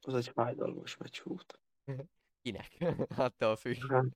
Az 0.00 0.14
egy 0.14 0.28
fájdalmas 0.34 0.96
meccs 0.96 1.20
volt. 1.22 1.60
Kinek? 2.42 2.76
Attól 3.16 3.56
függ. 3.56 4.12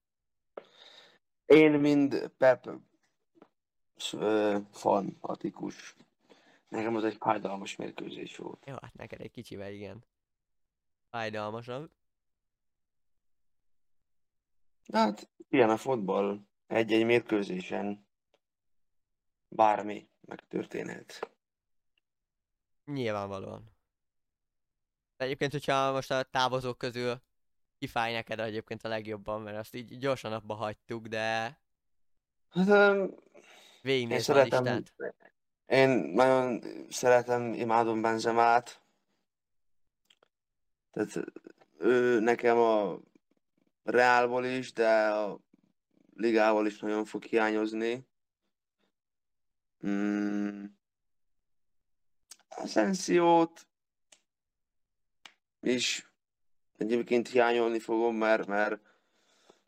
Én 1.46 1.72
mind 1.72 2.30
Pep 2.36 2.68
fanatikus. 4.72 5.96
Nekem 6.68 6.96
az 6.96 7.04
egy 7.04 7.16
fájdalmas 7.20 7.76
mérkőzés 7.76 8.36
volt. 8.36 8.64
Jó, 8.66 8.74
hát 8.80 8.94
neked 8.94 9.20
egy 9.20 9.30
kicsivel 9.30 9.72
igen. 9.72 10.04
Fájdalmasabb. 11.10 11.90
Hát, 14.92 15.28
ilyen 15.48 15.70
a 15.70 15.76
fotball. 15.76 16.40
Egy-egy 16.66 17.04
mérkőzésen 17.04 18.06
bármi 19.48 20.08
megtörténhet. 20.20 21.30
Nyilvánvalóan. 22.84 23.72
De 25.16 25.24
egyébként, 25.24 25.52
hogyha 25.52 25.92
most 25.92 26.10
a 26.10 26.22
távozók 26.22 26.78
közül 26.78 27.22
kifáj 27.84 28.12
neked 28.12 28.40
egyébként 28.40 28.84
a 28.84 28.88
legjobban, 28.88 29.40
mert 29.40 29.56
azt 29.56 29.74
így 29.74 29.98
gyorsan 29.98 30.32
abba 30.32 30.54
hagytuk, 30.54 31.06
de 31.06 31.58
Hát, 32.50 33.10
végignézve 33.82 34.40
a 34.40 34.42
listát. 34.42 34.92
én 35.66 35.88
nagyon 35.88 36.62
szeretem, 36.90 37.52
imádom 37.52 38.00
Benzemát. 38.00 38.82
Tehát 40.90 41.24
ő 41.78 42.20
nekem 42.20 42.58
a 42.58 42.98
Reálból 43.82 44.44
is, 44.44 44.72
de 44.72 45.08
a 45.08 45.38
Ligával 46.16 46.66
is 46.66 46.78
nagyon 46.78 47.04
fog 47.04 47.24
hiányozni. 47.24 48.06
Mm. 49.86 50.64
Asensiót 52.48 53.66
is 55.60 56.13
egyébként 56.84 57.28
hiányolni 57.28 57.78
fogom, 57.78 58.16
mert, 58.16 58.46
mert 58.46 58.80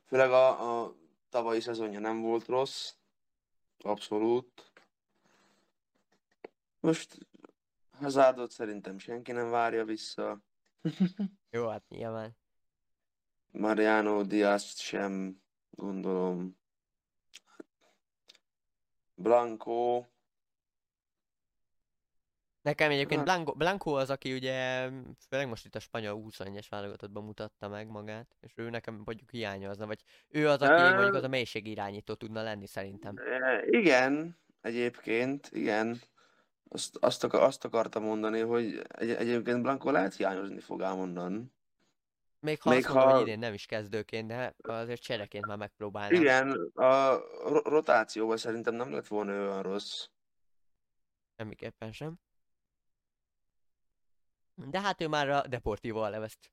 főleg 0.06 0.30
a, 0.30 0.82
a 0.82 0.94
tavalyi 1.28 1.60
szezonja 1.60 2.00
nem 2.00 2.20
volt 2.20 2.46
rossz. 2.46 2.92
Abszolút. 3.78 4.72
Most 6.80 7.18
Hazardot 7.98 8.50
szerintem 8.50 8.98
senki 8.98 9.32
nem 9.32 9.50
várja 9.50 9.84
vissza. 9.84 10.40
Jó, 11.50 11.68
hát 11.68 11.88
nyilván. 11.88 12.36
Mariano 13.50 14.24
Diaz 14.24 14.78
sem, 14.78 15.42
gondolom. 15.70 16.58
Blanco. 19.14 20.04
Nekem 22.66 22.90
egyébként 22.90 23.24
Blanco, 23.24 23.52
Blanco 23.52 23.90
az, 23.92 24.10
aki 24.10 24.32
ugye, 24.32 24.88
főleg 25.28 25.48
most 25.48 25.64
itt 25.64 25.74
a 25.74 25.80
spanyol 25.80 26.24
21-es 26.28 26.66
válogatottban 26.68 27.24
mutatta 27.24 27.68
meg 27.68 27.88
magát, 27.88 28.36
és 28.40 28.52
ő 28.56 28.70
nekem 28.70 29.02
mondjuk 29.04 29.30
hiányozna, 29.30 29.86
vagy 29.86 30.02
ő 30.28 30.48
az, 30.48 30.62
aki 30.62 30.82
Ö- 30.82 30.94
mondjuk 30.94 31.14
az 31.14 31.22
a 31.22 31.28
mélységi 31.28 31.70
irányító 31.70 32.14
tudna 32.14 32.42
lenni 32.42 32.66
szerintem. 32.66 33.18
Igen, 33.66 34.38
egyébként, 34.60 35.48
igen. 35.52 36.00
Azt, 36.68 36.96
azt, 36.96 37.24
akar, 37.24 37.42
azt 37.42 37.64
akartam 37.64 38.02
mondani, 38.02 38.40
hogy 38.40 38.82
egy, 38.88 39.10
egyébként 39.10 39.62
Blanco 39.62 39.90
lehet 39.90 40.14
hiányozni 40.14 40.60
fog 40.60 40.82
ám 40.82 40.98
onnan. 40.98 41.54
Még 42.40 42.60
ha 42.62 42.70
Még 42.70 42.78
azt 42.78 42.88
mondom, 42.88 43.08
ha- 43.08 43.14
hogy 43.14 43.26
idén 43.26 43.38
nem 43.38 43.52
is 43.54 43.66
kezdőként, 43.66 44.26
de 44.28 44.54
azért 44.58 45.02
csereként 45.02 45.46
már 45.46 45.56
megpróbálnám. 45.56 46.20
Igen, 46.20 46.70
a 46.74 47.16
ro- 47.48 47.66
rotációban 47.66 48.36
szerintem 48.36 48.74
nem 48.74 48.92
lett 48.92 49.06
volna 49.06 49.32
olyan 49.32 49.62
rossz. 49.62 50.06
Semmiképpen 51.36 51.92
sem. 51.92 52.24
De 54.56 54.80
hát 54.80 55.00
ő 55.00 55.08
már 55.08 55.28
a 55.28 55.46
Deportivo 55.46 56.00
Alevest 56.00 56.50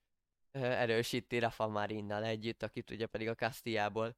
ö, 0.51 0.59
erősíti 0.59 1.39
Rafa 1.39 1.67
Marinnal 1.67 2.23
együtt, 2.23 2.63
akit 2.63 2.89
ugye 2.91 3.05
pedig 3.05 3.27
a 3.27 3.35
Castillából 3.35 4.15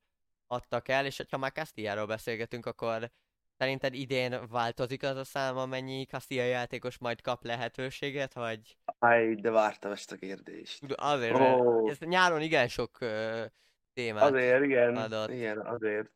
adtak 0.48 0.88
el, 0.88 1.06
és 1.06 1.24
ha 1.30 1.38
már 1.38 1.52
Castilláról 1.52 2.06
beszélgetünk, 2.06 2.66
akkor 2.66 3.12
szerinted 3.58 3.94
idén 3.94 4.48
változik 4.50 5.04
az 5.04 5.18
a 5.18 5.24
szám, 5.24 5.58
amennyi 5.58 6.06
Castilla 6.06 6.44
játékos 6.44 6.98
majd 6.98 7.22
kap 7.22 7.44
lehetőséget, 7.44 8.34
vagy 8.34 8.78
Aj, 9.00 9.36
de 9.36 9.50
vártam 9.52 9.92
ezt 9.92 10.12
a 10.12 10.16
kérdést. 10.16 10.84
Azért, 10.96 11.40
Ó. 11.40 11.90
ez 11.90 11.98
nyáron 12.00 12.42
igen 12.42 12.68
sok 12.68 13.02
ö, 13.02 13.46
témát 13.94 14.24
Azért, 14.24 14.64
igen, 14.64 14.96
adott. 14.96 15.30
igen, 15.30 15.60
azért. 15.60 16.12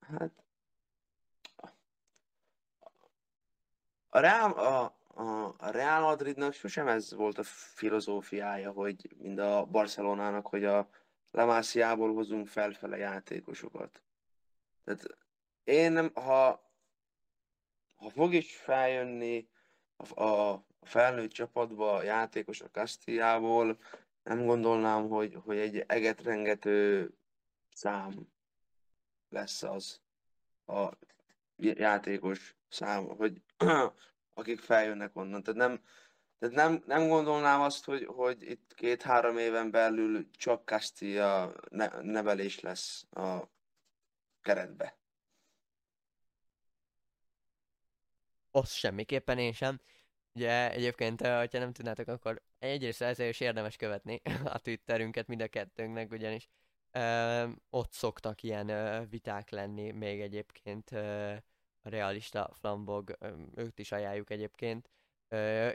Hát... 0.00 0.32
A 4.08 4.18
Real, 4.18 4.52
a, 4.52 4.99
a, 5.20 5.70
Real 5.70 6.00
Madridnak 6.00 6.52
sosem 6.52 6.88
ez 6.88 7.14
volt 7.14 7.38
a 7.38 7.42
filozófiája, 7.42 8.70
hogy 8.70 9.16
mind 9.18 9.38
a 9.38 9.64
Barcelonának, 9.64 10.46
hogy 10.46 10.64
a 10.64 10.88
La 11.30 11.44
Masia-ból 11.44 12.14
hozunk 12.14 12.46
felfele 12.46 12.96
játékosokat. 12.96 14.02
Tehát 14.84 15.18
én 15.64 15.92
nem, 15.92 16.10
ha, 16.14 16.70
ha 17.96 18.10
fog 18.10 18.34
is 18.34 18.56
feljönni 18.56 19.48
a, 19.96 20.22
a 20.22 20.64
felnőtt 20.82 21.30
csapatba 21.30 21.94
a 21.94 22.02
játékos 22.02 22.60
a 22.60 22.70
Castillából, 22.70 23.78
nem 24.22 24.44
gondolnám, 24.44 25.08
hogy, 25.08 25.38
hogy 25.44 25.58
egy 25.58 25.84
egetrengető 25.86 27.10
szám 27.72 28.28
lesz 29.28 29.62
az 29.62 30.00
a 30.66 30.88
játékos 31.56 32.56
szám, 32.68 33.04
hogy 33.04 33.42
akik 34.34 34.60
feljönnek 34.60 35.16
onnan. 35.16 35.42
Tehát 35.42 35.60
nem, 35.60 35.82
tehát 36.38 36.54
nem, 36.54 36.82
nem 36.86 37.08
gondolnám 37.08 37.60
azt, 37.60 37.84
hogy, 37.84 38.04
hogy 38.04 38.50
itt 38.50 38.74
két-három 38.74 39.38
éven 39.38 39.70
belül 39.70 40.30
csak 40.30 40.64
Castilla 40.64 41.54
ne, 41.70 41.88
nevelés 42.02 42.60
lesz 42.60 43.06
a 43.10 43.50
keretbe. 44.42 44.98
Azt 48.50 48.72
semmiképpen 48.72 49.38
én 49.38 49.52
sem. 49.52 49.80
Ugye 50.34 50.70
egyébként, 50.70 51.20
eh, 51.20 51.38
hogyha 51.38 51.58
nem 51.58 51.72
tudnátok, 51.72 52.08
akkor 52.08 52.42
egyrészt 52.58 53.02
ezért 53.02 53.30
is 53.30 53.40
érdemes 53.40 53.76
követni 53.76 54.20
a 54.44 54.58
Twitterünket 54.58 55.26
mind 55.26 55.40
a 55.40 55.48
kettőnknek, 55.48 56.10
ugyanis 56.10 56.48
ö, 56.90 57.48
ott 57.70 57.92
szoktak 57.92 58.42
ilyen 58.42 58.68
ö, 58.68 59.06
viták 59.06 59.50
lenni 59.50 59.90
még 59.90 60.20
egyébként 60.20 60.92
ö, 60.92 61.34
realista 61.82 62.50
flambog, 62.52 63.18
őt 63.54 63.78
is 63.78 63.92
ajánljuk 63.92 64.30
egyébként. 64.30 64.90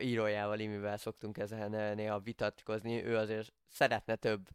Írójával, 0.02 0.60
Imivel 0.60 0.98
szoktunk 0.98 1.38
ezen 1.38 1.96
néha 1.96 2.20
vitatkozni, 2.20 3.04
ő 3.04 3.18
azért 3.18 3.54
szeretne 3.70 4.16
több 4.16 4.50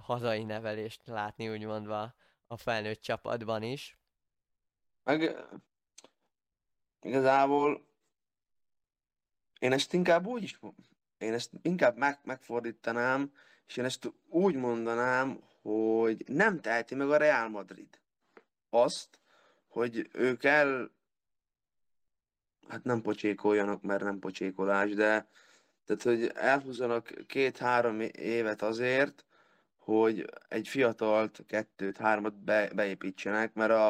hazai 0.00 0.44
nevelést 0.44 1.06
látni, 1.06 1.48
úgymondva 1.48 2.14
a 2.46 2.56
felnőtt 2.56 3.00
csapatban 3.00 3.62
is. 3.62 3.98
Meg 5.02 5.36
igazából 7.00 7.86
én 9.58 9.72
ezt 9.72 9.92
inkább 9.92 10.26
úgy 10.26 10.42
is, 10.42 10.58
én 11.18 11.32
ezt 11.32 11.50
inkább 11.62 11.96
meg, 11.96 12.18
megfordítanám, 12.22 13.32
és 13.66 13.76
én 13.76 13.84
ezt 13.84 14.12
úgy 14.28 14.54
mondanám, 14.54 15.40
hogy 15.62 16.24
nem 16.26 16.60
teheti 16.60 16.94
meg 16.94 17.10
a 17.10 17.16
Real 17.16 17.48
Madrid 17.48 18.00
azt, 18.70 19.18
hogy 19.74 20.08
ők 20.12 20.44
el, 20.44 20.90
hát 22.68 22.84
nem 22.84 23.02
pocsékoljanak, 23.02 23.82
mert 23.82 24.02
nem 24.02 24.18
pocsékolás, 24.18 24.94
de 24.94 25.28
tehát, 25.84 26.02
hogy 26.02 26.30
elhúzzanak 26.34 27.26
két-három 27.26 28.00
évet 28.00 28.62
azért, 28.62 29.24
hogy 29.76 30.24
egy 30.48 30.68
fiatalt, 30.68 31.44
kettőt, 31.46 31.96
hármat 31.96 32.34
be, 32.34 32.70
beépítsenek, 32.74 33.54
mert 33.54 33.70
a, 33.70 33.88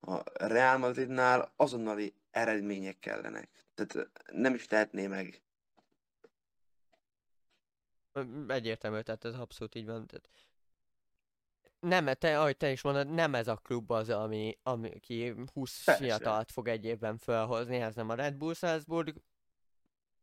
a 0.00 0.22
Real 0.46 0.78
Madridnál 0.78 1.52
azonnali 1.56 2.14
eredmények 2.30 2.98
kellenek. 2.98 3.48
Tehát 3.74 4.10
nem 4.32 4.54
is 4.54 4.66
tehetné 4.66 5.06
meg. 5.06 5.42
Egyértelmű, 8.48 9.00
tehát 9.00 9.24
ez 9.24 9.34
abszolút 9.34 9.74
így 9.74 9.86
van. 9.86 10.06
Tehát 10.06 10.28
nem, 11.84 12.06
te, 12.14 12.40
ahogy 12.40 12.56
te 12.56 12.70
is 12.70 12.82
mondod, 12.82 13.08
nem 13.08 13.34
ez 13.34 13.48
a 13.48 13.56
klub 13.56 13.90
az, 13.90 14.10
ami, 14.10 14.58
ami 14.62 15.00
ki 15.00 15.34
20 15.52 15.84
Persze. 15.84 16.04
fiatalt 16.04 16.50
fog 16.50 16.68
egy 16.68 16.84
évben 16.84 17.18
felhozni, 17.18 17.76
ez 17.76 17.94
nem 17.94 18.08
a 18.08 18.14
Red 18.14 18.34
Bull 18.34 18.54
Salzburg. 18.54 19.16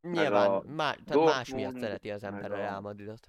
Nyilván 0.02 0.50
a 0.50 0.62
má, 0.62 0.94
tehát 0.94 1.26
más 1.26 1.50
miatt 1.50 1.80
szereti 1.80 2.12
az 2.12 2.24
ember 2.24 2.52
a 2.52 2.56
Real 2.56 2.82
Madridot. 2.82 3.28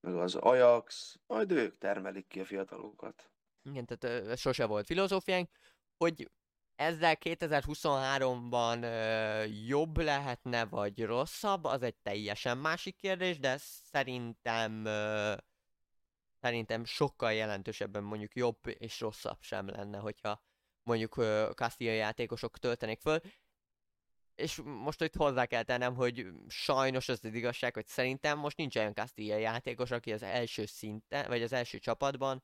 meg 0.00 0.16
az 0.16 0.34
Ajax, 0.34 1.18
majd 1.26 1.50
ők 1.50 1.78
termelik 1.78 2.26
ki 2.28 2.40
a 2.40 2.44
fiatalokat. 2.44 3.30
Igen, 3.62 3.86
tehát 3.86 4.26
ez 4.26 4.40
sose 4.40 4.66
volt 4.66 4.86
filozófiánk, 4.86 5.50
hogy 5.96 6.30
ezzel 6.74 7.16
2023-ban 7.20 8.82
ö, 8.82 9.44
jobb 9.66 9.98
lehetne, 9.98 10.64
vagy 10.64 11.04
rosszabb, 11.04 11.64
az 11.64 11.82
egy 11.82 11.96
teljesen 11.96 12.58
másik 12.58 12.96
kérdés, 12.96 13.38
de 13.38 13.56
szerintem 13.58 14.84
ö, 14.84 15.34
szerintem 16.42 16.84
sokkal 16.84 17.32
jelentősebben 17.32 18.02
mondjuk 18.02 18.34
jobb 18.34 18.58
és 18.78 19.00
rosszabb 19.00 19.38
sem 19.40 19.68
lenne, 19.68 19.98
hogyha 19.98 20.42
mondjuk 20.82 21.14
Castilla 21.54 21.92
játékosok 21.92 22.58
töltenék 22.58 23.00
föl. 23.00 23.20
És 24.34 24.60
most 24.64 25.00
itt 25.02 25.16
hozzá 25.16 25.46
kell 25.46 25.62
tennem, 25.62 25.94
hogy 25.94 26.26
sajnos 26.48 27.08
az 27.08 27.24
az 27.24 27.34
igazság, 27.34 27.74
hogy 27.74 27.86
szerintem 27.86 28.38
most 28.38 28.56
nincs 28.56 28.76
olyan 28.76 28.94
Castilla 28.94 29.36
játékos, 29.36 29.90
aki 29.90 30.12
az 30.12 30.22
első 30.22 30.66
szinten, 30.66 31.28
vagy 31.28 31.42
az 31.42 31.52
első 31.52 31.78
csapatban 31.78 32.42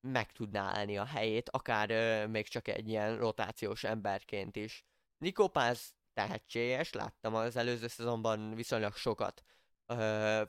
meg 0.00 0.32
tudná 0.32 0.62
állni 0.62 0.98
a 0.98 1.04
helyét, 1.04 1.50
akár 1.50 1.90
ö, 1.90 2.26
még 2.26 2.48
csak 2.48 2.68
egy 2.68 2.88
ilyen 2.88 3.16
rotációs 3.18 3.84
emberként 3.84 4.56
is. 4.56 4.84
Nikó 5.18 5.48
Pász 5.48 5.94
tehetséges, 6.14 6.92
láttam 6.92 7.34
az 7.34 7.56
előző 7.56 7.86
szezonban 7.88 8.54
viszonylag 8.54 8.94
sokat, 8.94 9.44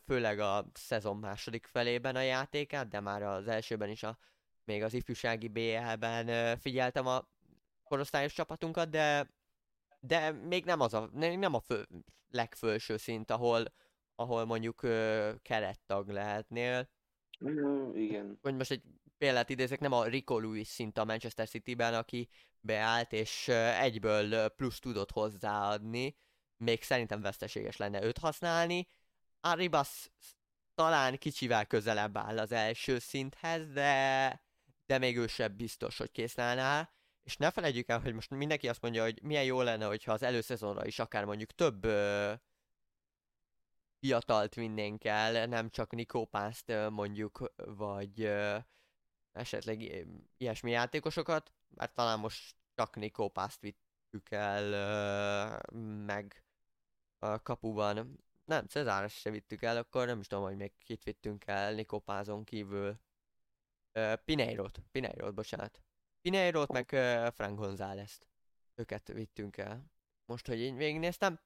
főleg 0.05 0.39
a 0.39 0.65
szezon 0.73 1.17
második 1.17 1.65
felében 1.65 2.15
a 2.15 2.21
játékát, 2.21 2.87
de 2.87 2.99
már 2.99 3.23
az 3.23 3.47
elsőben 3.47 3.89
is 3.89 4.03
a, 4.03 4.17
még 4.63 4.83
az 4.83 4.93
ifjúsági 4.93 5.47
BL-ben 5.47 6.57
figyeltem 6.57 7.07
a 7.07 7.27
korosztályos 7.83 8.33
csapatunkat, 8.33 8.89
de 8.89 9.35
de 9.99 10.31
még 10.31 10.65
nem 10.65 10.79
az 10.79 10.93
a, 10.93 11.09
nem 11.13 11.53
a 11.53 11.59
fő, 11.59 11.87
legfölső 12.29 12.97
szint, 12.97 13.31
ahol, 13.31 13.65
ahol 14.15 14.45
mondjuk 14.45 14.81
ö, 14.81 15.31
kerettag 15.41 16.09
lehetnél 16.09 16.89
Mm, 17.45 17.95
igen. 17.95 18.39
hogy 18.41 18.55
most 18.55 18.71
egy 18.71 18.83
példát 19.17 19.49
idézek, 19.49 19.79
nem 19.79 19.91
a 19.91 20.05
Rico 20.05 20.39
Lewis 20.39 20.67
szint 20.67 20.97
a 20.97 21.05
Manchester 21.05 21.47
City-ben, 21.47 21.93
aki 21.93 22.29
beállt, 22.59 23.13
és 23.13 23.47
egyből 23.79 24.49
plusz 24.49 24.79
tudott 24.79 25.11
hozzáadni, 25.11 26.17
még 26.57 26.83
szerintem 26.83 27.21
veszteséges 27.21 27.77
lenne 27.77 28.03
őt 28.03 28.17
használni. 28.17 28.87
Arribas 29.39 30.11
talán 30.75 31.17
kicsivel 31.17 31.65
közelebb 31.65 32.17
áll 32.17 32.39
az 32.39 32.51
első 32.51 32.99
szinthez, 32.99 33.71
de, 33.71 34.41
de 34.85 34.97
még 34.97 35.17
ő 35.17 35.27
sem 35.27 35.55
biztos, 35.55 35.97
hogy 35.97 36.11
készen 36.11 36.45
állná. 36.45 36.91
És 37.23 37.37
ne 37.37 37.51
felejtjük 37.51 37.89
el, 37.89 37.99
hogy 37.99 38.13
most 38.13 38.29
mindenki 38.29 38.69
azt 38.69 38.81
mondja, 38.81 39.03
hogy 39.03 39.23
milyen 39.23 39.43
jó 39.43 39.61
lenne, 39.61 39.85
hogyha 39.85 40.11
az 40.11 40.23
előszezonra 40.23 40.85
is 40.85 40.99
akár 40.99 41.25
mondjuk 41.25 41.51
több 41.51 41.83
ö, 41.85 42.33
fiatalt 43.99 44.55
vinnénk 44.55 45.03
el, 45.03 45.45
nem 45.45 45.69
csak 45.69 45.91
Nikó 45.91 46.25
Pászt 46.25 46.69
ö, 46.69 46.89
mondjuk, 46.89 47.53
vagy 47.55 48.21
ö, 48.21 48.57
esetleg 49.31 50.07
ilyesmi 50.37 50.71
játékosokat, 50.71 51.53
mert 51.67 51.93
talán 51.93 52.19
most 52.19 52.55
csak 52.75 52.95
Nikó 52.95 53.29
Pászt 53.29 53.61
vittük 53.61 54.31
el 54.31 54.63
ö, 54.71 55.75
meg 56.05 56.43
a 57.19 57.41
kapuban. 57.41 58.25
Nem, 58.47 58.67
Cezáros 58.67 59.13
se 59.13 59.29
vittük 59.29 59.61
el, 59.61 59.77
akkor 59.77 60.05
nem 60.05 60.19
is 60.19 60.27
tudom, 60.27 60.43
hogy 60.43 60.55
még 60.55 60.71
kit 60.77 61.03
vittünk 61.03 61.47
el 61.47 61.73
Nikó 61.73 61.99
Pázon 61.99 62.43
kívül. 62.43 62.99
Ö, 63.91 64.13
Pineirot, 64.25 64.79
Pineirot, 64.91 65.33
bocsánat. 65.33 65.81
Pineirot, 66.21 66.71
meg 66.71 66.91
ö, 66.91 67.27
Frank 67.33 67.59
González-t. 67.59 68.27
Őket 68.75 69.07
vittünk 69.07 69.57
el. 69.57 69.85
Most, 70.25 70.47
hogy 70.47 70.59
én 70.59 70.75
végignéztem, 70.75 71.39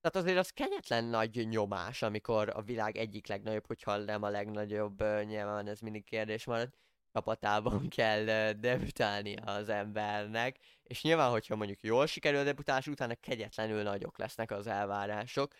tehát 0.00 0.16
azért 0.16 0.38
az 0.38 0.50
kegyetlen 0.50 1.04
nagy 1.04 1.48
nyomás, 1.48 2.02
amikor 2.02 2.48
a 2.54 2.62
világ 2.62 2.96
egyik 2.96 3.26
legnagyobb, 3.26 3.66
hogyha 3.66 3.96
nem 3.96 4.22
a 4.22 4.28
legnagyobb, 4.28 5.02
nyilván 5.24 5.66
ez 5.66 5.80
mindig 5.80 6.04
kérdés 6.04 6.44
marad, 6.44 6.70
csapatában 7.12 7.88
kell 7.96 8.52
debütálni 8.52 9.36
az 9.36 9.68
embernek, 9.68 10.58
és 10.82 11.02
nyilván, 11.02 11.30
hogyha 11.30 11.56
mondjuk 11.56 11.82
jól 11.82 12.06
sikerül 12.06 12.40
a 12.40 12.44
debutálás, 12.44 12.86
utána 12.86 13.14
kegyetlenül 13.14 13.82
nagyok 13.82 14.18
lesznek 14.18 14.50
az 14.50 14.66
elvárások, 14.66 15.54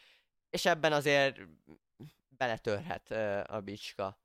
és 0.54 0.64
ebben 0.66 0.92
azért 0.92 1.40
beletörhet 2.28 3.10
a 3.50 3.60
bicska 3.60 4.18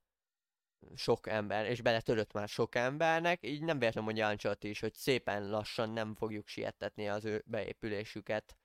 sok 0.96 1.28
ember, 1.28 1.66
és 1.66 1.82
beletörött 1.82 2.34
már 2.34 2.48
sok 2.48 2.76
embernek, 2.76 3.46
így 3.46 3.64
nem 3.64 3.80
véletlenül 3.80 4.10
mondja 4.10 4.28
Ancelotti 4.28 4.70
is, 4.70 4.80
hogy 4.80 4.94
szépen 4.94 5.50
lassan 5.50 5.90
nem 5.90 6.16
fogjuk 6.16 6.48
siettetni 6.48 7.10
az 7.10 7.26
ő 7.26 7.44
beépülésüket. 7.46 8.58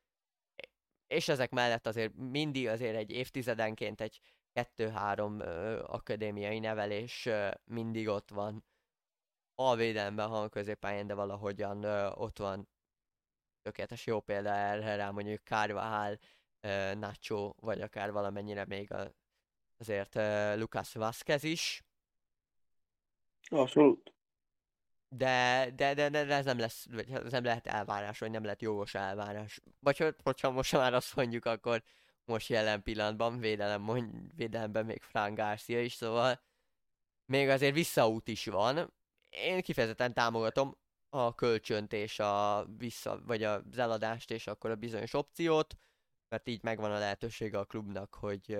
És 1.06 1.28
ezek 1.28 1.50
mellett 1.50 1.86
azért 1.86 2.14
mindig 2.14 2.68
azért 2.68 2.96
egy 2.96 3.10
évtizedenként 3.10 4.00
egy 4.00 4.20
kettő-három 4.52 5.40
akadémiai 5.86 6.58
nevelés 6.58 7.26
ö, 7.26 7.50
mindig 7.64 8.08
ott 8.08 8.30
van. 8.30 8.64
A 9.54 9.74
védelemben, 9.74 10.28
ha 10.28 10.42
a 10.42 10.48
középpályán, 10.48 11.06
de 11.06 11.14
valahogyan 11.14 11.82
ö, 11.82 12.10
ott 12.10 12.38
van. 12.38 12.68
Tökéletes 13.62 14.06
jó 14.06 14.20
példa 14.20 14.50
erre 14.50 14.96
rá 14.96 15.10
mondjuk 15.10 15.40
Carvajal, 15.44 16.18
Nacho, 16.94 17.52
vagy 17.60 17.80
akár 17.80 18.12
valamennyire 18.12 18.64
még 18.64 18.92
a, 18.92 19.14
azért 19.78 20.14
Lucas 20.58 20.92
Vázquez 20.92 21.42
is. 21.42 21.84
Abszolút. 23.48 24.12
De, 25.08 25.70
de, 25.74 25.94
de, 25.94 26.08
de, 26.08 26.24
de 26.24 26.34
ez 26.34 26.44
nem 26.44 26.58
lesz, 26.58 26.86
vagy 26.90 27.10
ez 27.10 27.32
nem 27.32 27.44
lehet 27.44 27.66
elvárás, 27.66 28.18
vagy 28.18 28.30
nem 28.30 28.44
lehet 28.44 28.62
jogos 28.62 28.94
elvárás. 28.94 29.60
Vagy 29.80 29.96
hogy, 29.96 30.16
hogyha 30.22 30.50
most 30.50 30.72
már 30.72 30.94
azt 30.94 31.16
mondjuk, 31.16 31.44
akkor 31.44 31.82
most 32.24 32.48
jelen 32.48 32.82
pillanatban 32.82 33.38
védelem, 33.38 33.82
mond, 33.82 34.34
védelemben 34.36 34.84
még 34.84 35.02
Frank 35.02 35.36
Garcia 35.36 35.80
is, 35.80 35.92
szóval 35.92 36.40
még 37.26 37.48
azért 37.48 37.74
visszaút 37.74 38.28
is 38.28 38.46
van. 38.46 38.92
Én 39.28 39.62
kifejezetten 39.62 40.14
támogatom 40.14 40.76
a 41.08 41.34
kölcsönt 41.34 41.92
és 41.92 42.18
a 42.18 42.64
vissza, 42.76 43.20
vagy 43.24 43.42
az 43.42 43.78
eladást 43.78 44.30
és 44.30 44.46
akkor 44.46 44.70
a 44.70 44.76
bizonyos 44.76 45.12
opciót, 45.12 45.74
mert 46.34 46.48
így 46.48 46.62
megvan 46.62 46.92
a 46.92 46.98
lehetősége 46.98 47.58
a 47.58 47.64
klubnak, 47.64 48.14
hogy 48.14 48.58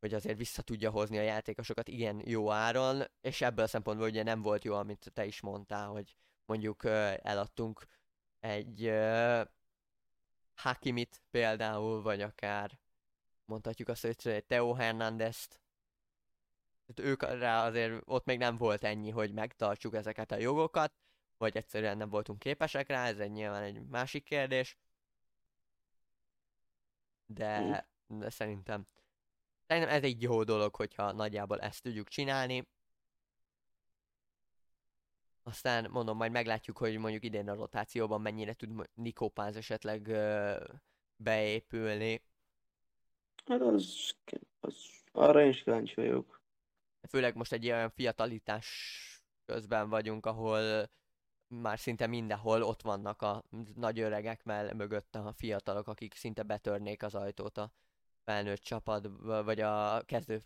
hogy 0.00 0.14
azért 0.14 0.38
vissza 0.38 0.62
tudja 0.62 0.90
hozni 0.90 1.18
a 1.18 1.22
játékosokat 1.22 1.88
igen 1.88 2.22
jó 2.24 2.50
áron, 2.50 3.02
és 3.20 3.40
ebből 3.40 3.64
a 3.64 3.68
szempontból 3.68 4.08
ugye 4.08 4.22
nem 4.22 4.42
volt 4.42 4.64
jó, 4.64 4.74
amit 4.74 5.10
te 5.12 5.24
is 5.24 5.40
mondtál, 5.40 5.88
hogy 5.88 6.16
mondjuk 6.46 6.84
eladtunk 7.22 7.86
egy 8.40 8.92
Hakimit 10.54 11.22
például, 11.30 12.02
vagy 12.02 12.20
akár 12.20 12.78
mondhatjuk 13.44 13.88
azt, 13.88 14.02
hogy 14.02 14.32
egy 14.32 14.44
Teo 14.44 14.74
Hernandez-t. 14.74 15.60
Tehát 16.86 17.10
ők 17.10 17.22
rá 17.22 17.66
azért 17.66 18.02
ott 18.04 18.24
még 18.24 18.38
nem 18.38 18.56
volt 18.56 18.84
ennyi, 18.84 19.10
hogy 19.10 19.32
megtartsuk 19.32 19.94
ezeket 19.94 20.32
a 20.32 20.36
jogokat, 20.36 20.92
vagy 21.38 21.56
egyszerűen 21.56 21.96
nem 21.96 22.08
voltunk 22.08 22.38
képesek 22.38 22.88
rá, 22.88 23.06
ez 23.06 23.18
egy 23.18 23.32
nyilván 23.32 23.62
egy 23.62 23.86
másik 23.86 24.24
kérdés. 24.24 24.76
De, 27.34 27.86
de 28.06 28.30
szerintem 28.30 28.86
Szerintem 29.66 29.94
ez 29.94 30.02
egy 30.02 30.22
jó 30.22 30.42
dolog, 30.42 30.74
hogyha 30.74 31.12
nagyjából 31.12 31.60
ezt 31.60 31.82
tudjuk 31.82 32.08
csinálni. 32.08 32.68
Aztán 35.42 35.90
mondom, 35.90 36.16
majd 36.16 36.32
meglátjuk, 36.32 36.78
hogy 36.78 36.98
mondjuk 36.98 37.24
idén 37.24 37.48
a 37.48 37.54
rotációban 37.54 38.20
mennyire 38.20 38.54
tud 38.54 38.88
Nikó 38.94 39.28
Páz 39.28 39.56
esetleg 39.56 40.08
ö, 40.08 40.56
beépülni. 41.16 42.22
Hát 43.46 43.60
az, 43.60 44.14
az 44.60 44.74
arra 45.12 45.42
is 45.42 45.62
kíváncsi 45.62 45.94
vagyok. 45.94 46.40
Főleg 47.08 47.34
most 47.34 47.52
egy 47.52 47.64
olyan 47.66 47.90
fiatalítás 47.90 48.68
közben 49.46 49.88
vagyunk, 49.88 50.26
ahol 50.26 50.90
már 51.48 51.78
szinte 51.78 52.06
mindenhol 52.06 52.62
ott 52.62 52.82
vannak 52.82 53.22
a 53.22 53.44
nagy 53.74 54.00
öregek 54.00 54.44
mell- 54.44 54.72
mögött 54.72 55.14
a 55.14 55.32
fiatalok, 55.32 55.88
akik 55.88 56.14
szinte 56.14 56.42
betörnék 56.42 57.02
az 57.02 57.14
ajtót 57.14 57.58
a 57.58 57.72
felnőtt 58.24 58.62
csapat, 58.62 59.08
vagy 59.22 59.60
a 59.60 60.02
kezdő 60.02 60.40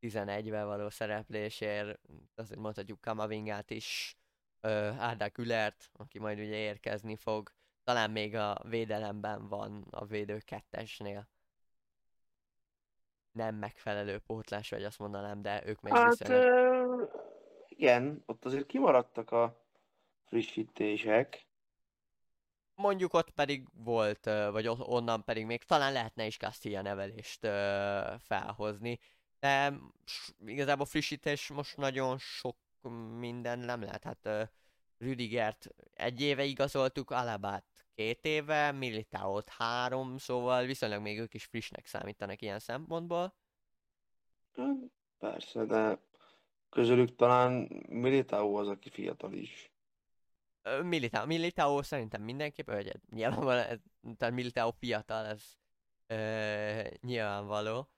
11-ben 0.00 0.66
való 0.66 0.90
szereplésért, 0.90 2.00
azért 2.34 2.60
mondhatjuk 2.60 3.00
Kamavingát 3.00 3.70
is, 3.70 4.16
Árda 4.98 5.30
Külert, 5.30 5.90
aki 5.92 6.18
majd 6.18 6.38
ugye 6.38 6.56
érkezni 6.56 7.16
fog, 7.16 7.52
talán 7.84 8.10
még 8.10 8.34
a 8.34 8.60
védelemben 8.68 9.48
van 9.48 9.86
a 9.90 10.04
védő 10.04 10.38
kettesnél. 10.38 11.28
Nem 13.32 13.54
megfelelő 13.54 14.18
pótlás, 14.18 14.70
vagy 14.70 14.84
azt 14.84 14.98
mondanám, 14.98 15.42
de 15.42 15.66
ők 15.66 15.80
még 15.80 15.92
Hát 15.92 16.18
viszonylag... 16.18 17.29
igen, 17.80 18.22
ott 18.26 18.44
azért 18.44 18.66
kimaradtak 18.66 19.30
a 19.30 19.64
frissítések. 20.24 21.48
mondjuk 22.74 23.14
ott 23.14 23.30
pedig 23.30 23.66
volt, 23.72 24.24
vagy 24.24 24.68
onnan 24.68 25.24
pedig 25.24 25.46
még 25.46 25.64
talán 25.64 25.92
lehetne 25.92 26.26
is 26.26 26.36
Castilla 26.36 26.82
nevelést 26.82 27.40
felhozni, 28.18 28.98
de 29.40 29.74
igazából 30.46 30.86
frissítés 30.86 31.48
most 31.48 31.76
nagyon 31.76 32.18
sok 32.18 32.56
minden 33.18 33.58
nem 33.58 33.82
lehet, 33.82 34.04
hát 34.04 34.50
Rüdigert 34.98 35.68
egy 35.94 36.20
éve 36.20 36.44
igazoltuk, 36.44 37.10
Alabát 37.10 37.64
két 37.94 38.24
éve, 38.24 38.72
Militaót 38.72 39.48
három, 39.48 40.18
szóval 40.18 40.64
viszonylag 40.64 41.02
még 41.02 41.18
ők 41.18 41.34
is 41.34 41.44
frissnek 41.44 41.86
számítanak 41.86 42.42
ilyen 42.42 42.58
szempontból. 42.58 43.34
Persze, 45.18 45.64
de 45.64 45.98
közülük 46.70 47.16
talán 47.16 47.52
Militao 47.88 48.54
az, 48.54 48.68
aki 48.68 48.90
fiatal 48.90 49.32
is. 49.32 49.70
Militao, 50.82 51.26
Militao 51.26 51.82
szerintem 51.82 52.22
mindenképp, 52.22 52.70
hogy 52.70 52.92
nyilvánvalóan, 53.10 53.66
ez, 53.66 53.78
tehát 54.16 54.34
Militao 54.34 54.70
fiatal, 54.70 55.26
ez 55.26 55.42
ö, 56.06 56.88
nyilvánvaló. 57.00 57.90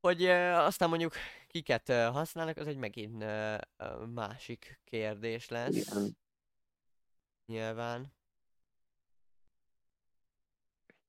Hogy 0.00 0.22
ö, 0.22 0.52
aztán 0.52 0.88
mondjuk 0.88 1.12
kiket 1.46 1.88
ö, 1.88 2.08
használnak, 2.12 2.56
az 2.56 2.66
egy 2.66 2.76
megint 2.76 3.22
ö, 3.22 3.56
ö, 3.76 4.04
másik 4.06 4.80
kérdés 4.84 5.48
lesz. 5.48 5.76
Igen. 5.76 6.16
Nyilván. 7.46 8.12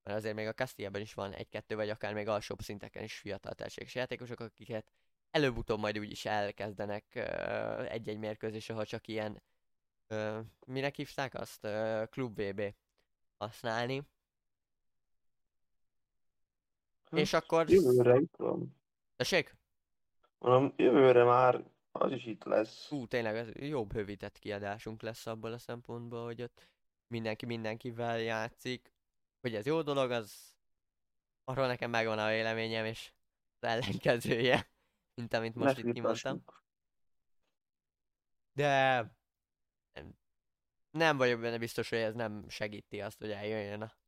Mert 0.04 0.18
azért 0.18 0.36
még 0.36 0.48
a 0.48 0.54
Castilla-ban 0.54 1.02
is 1.02 1.14
van 1.14 1.34
egy-kettő, 1.34 1.76
vagy 1.76 1.90
akár 1.90 2.14
még 2.14 2.28
alsóbb 2.28 2.62
szinteken 2.62 3.04
is 3.04 3.18
fiatal 3.18 3.54
tehetséges 3.54 3.96
játékosok, 3.96 4.40
akiket 4.40 4.92
előbb-utóbb 5.32 5.80
majd 5.80 6.00
úgyis 6.00 6.26
elkezdenek 6.26 7.16
egy-egy 7.90 8.18
mérkőzésre, 8.18 8.74
ha 8.74 8.86
csak 8.86 9.08
ilyen, 9.08 9.42
ö, 10.08 10.40
minek 10.66 10.96
hívták 10.96 11.34
azt, 11.34 11.64
ö, 11.64 12.04
Klub 12.10 12.42
VB 12.42 12.74
használni. 13.38 14.02
Hm, 17.10 17.18
És 17.18 17.34
akkor... 17.34 17.70
Jövőre 17.70 18.18
itt 18.18 18.36
van. 18.36 18.76
Tessék? 19.16 19.56
Mondom, 20.38 20.74
jövőre 20.78 21.24
már 21.24 21.64
az 21.92 22.12
is 22.12 22.26
itt 22.26 22.44
lesz. 22.44 22.88
Hú, 22.88 23.08
tényleg 23.08 23.36
ez 23.36 23.50
jobb 23.54 23.94
hövített 23.94 24.40
kiadásunk 24.40 25.02
lesz 25.02 25.28
abból 25.28 25.54
a 25.54 25.58
szempontból, 25.58 26.24
hogy 26.24 26.42
ott 26.42 26.68
mindenki 27.08 27.46
mindenkivel 27.46 28.20
játszik. 28.20 28.94
Hogy 29.42 29.56
ez 29.56 29.66
jó 29.66 29.82
dolog, 29.82 30.12
az 30.12 30.56
arról 31.44 31.68
nekem 31.68 31.90
megvan 31.90 32.20
a 32.20 32.28
véleményem, 32.28 32.86
és 32.86 33.12
az 33.60 33.68
ellenkezője, 33.68 34.68
mint 35.14 35.34
amit 35.34 35.56
most 35.56 35.78
itt 35.78 35.94
kimondtam. 35.94 36.44
De 38.54 39.06
nem, 40.92 41.18
vagyok 41.18 41.40
benne 41.40 41.58
biztos, 41.58 41.90
hogy 41.90 42.00
ez 42.00 42.14
nem 42.14 42.50
segíti 42.50 43.02
azt, 43.02 43.20
hogy 43.20 43.32
eljöjjön 43.32 43.82
a 43.82 44.00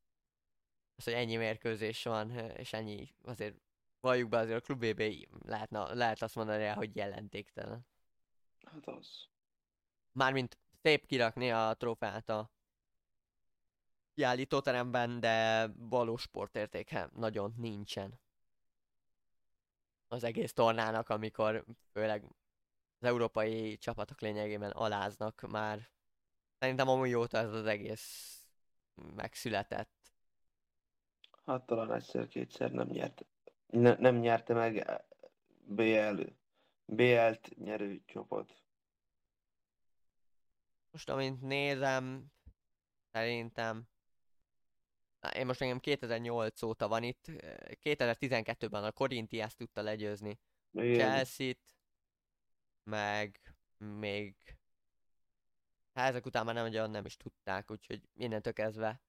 az, 0.95 1.03
hogy 1.03 1.13
ennyi 1.13 1.35
mérkőzés 1.35 2.03
van, 2.03 2.29
és 2.31 2.73
ennyi, 2.73 3.15
azért 3.23 3.55
valljuk 3.99 4.29
be 4.29 4.37
azért 4.37 4.57
a 4.57 4.61
Klub 4.61 4.85
BB 4.85 5.27
lehetne, 5.45 5.93
lehet 5.93 6.21
azt 6.21 6.35
mondani 6.35 6.63
rá, 6.63 6.73
hogy 6.73 6.95
jelentéktelen. 6.95 7.87
Hát 8.65 8.87
az. 8.87 9.27
Mármint 10.11 10.57
szép 10.81 11.05
kirakni 11.05 11.51
a 11.51 11.73
trófeát 11.73 12.29
a 12.29 12.51
kiállítóteremben, 14.13 15.19
de 15.19 15.67
valós 15.75 16.21
sportértéke 16.21 17.09
nagyon 17.13 17.53
nincsen. 17.57 18.19
Az 20.13 20.23
egész 20.23 20.53
tornának, 20.53 21.09
amikor 21.09 21.65
főleg 21.91 22.23
az 22.99 23.07
európai 23.07 23.77
csapatok 23.77 24.21
lényegében 24.21 24.71
aláznak 24.71 25.41
már. 25.41 25.89
Szerintem 26.59 26.87
amúgy 26.87 27.13
óta 27.13 27.37
ez 27.37 27.53
az 27.53 27.65
egész 27.65 28.37
megszületett. 29.15 30.13
Hát 31.45 31.65
talán 31.65 31.93
egyszer-kétszer 31.93 32.71
nem 32.71 32.87
nyert. 32.87 33.25
Ne, 33.67 33.95
nem 33.95 34.15
nyerte 34.15 34.53
meg 34.53 35.03
BL, 35.65 36.21
BL-t 36.85 37.55
nyerő 37.57 38.01
csapat. 38.05 38.63
Most 40.91 41.09
amint 41.09 41.41
nézem, 41.41 42.25
szerintem 43.11 43.87
én 45.31 45.45
most 45.45 45.61
engem 45.61 45.79
2008 45.79 46.61
óta 46.61 46.87
van 46.87 47.03
itt, 47.03 47.25
2012-ben 47.83 48.83
a 48.83 48.91
Corinthians 48.91 49.55
tudta 49.55 49.81
legyőzni 49.81 50.39
Igen. 50.71 50.97
Chelsea-t, 50.99 51.75
meg 52.83 53.39
még 53.77 54.35
hát 55.93 56.09
ezek 56.09 56.25
után 56.25 56.45
már 56.45 56.55
nem, 56.55 56.63
nagyon 56.63 56.89
nem 56.89 57.05
is 57.05 57.17
tudták, 57.17 57.71
úgyhogy 57.71 58.01
innentől 58.13 58.53
kezdve 58.53 59.01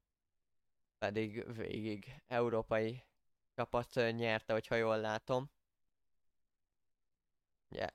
pedig 1.05 1.55
végig 1.57 2.23
európai 2.27 3.05
csapat 3.55 3.95
nyerte, 3.95 4.53
hogyha 4.53 4.75
jól 4.75 4.99
látom. 4.99 5.51
Ugye. 7.71 7.91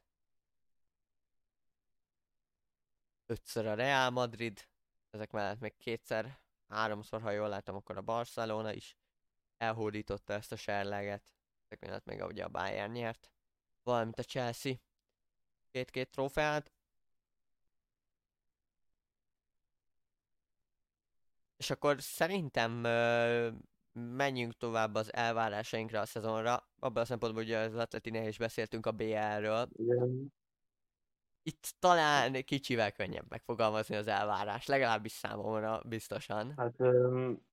Ötször 3.26 3.66
a 3.66 3.74
Real 3.74 4.10
Madrid, 4.10 4.68
ezek 5.10 5.32
mellett 5.32 5.60
még 5.60 5.78
kétszer, 5.78 6.40
háromszor, 6.70 7.22
ha 7.22 7.32
jól 7.32 7.50
látom, 7.50 7.76
akkor 7.76 7.98
a 7.98 8.02
Barcelona 8.02 8.74
is 8.74 8.98
elhódította 9.58 10.34
ezt 10.34 10.52
a 10.52 10.56
serleget. 10.56 11.24
Ezek 11.66 11.80
mellett 11.82 12.06
még 12.06 12.22
ugye 12.22 12.44
a 12.44 12.50
Bayern 12.50 12.92
nyert, 12.92 13.32
valamint 13.84 14.20
a 14.20 14.24
Chelsea 14.24 14.74
két-két 15.72 16.10
trófeát. 16.10 16.72
És 21.58 21.70
akkor 21.70 22.02
szerintem 22.02 22.84
ö, 22.84 23.50
menjünk 23.92 24.58
tovább 24.58 24.96
az 24.96 25.14
elvárásainkra 25.14 26.00
a 26.00 26.06
szezonra. 26.06 26.68
Abban 26.80 27.04
a 27.04 27.06
szempontból, 27.06 27.44
hogy 27.44 27.54
az 27.54 27.76
Atletinél 27.76 28.28
is 28.28 28.38
beszéltünk 28.38 28.86
a 28.86 28.92
BL-ről. 28.92 29.70
Itt 31.50 31.74
talán 31.80 32.44
kicsivel 32.44 32.92
könnyebb 32.92 33.26
megfogalmazni 33.30 33.96
az 33.96 34.08
elvárás, 34.08 34.66
legalábbis 34.66 35.12
számomra 35.12 35.82
biztosan. 35.86 36.54
Hát 36.58 36.80
um, 36.80 37.46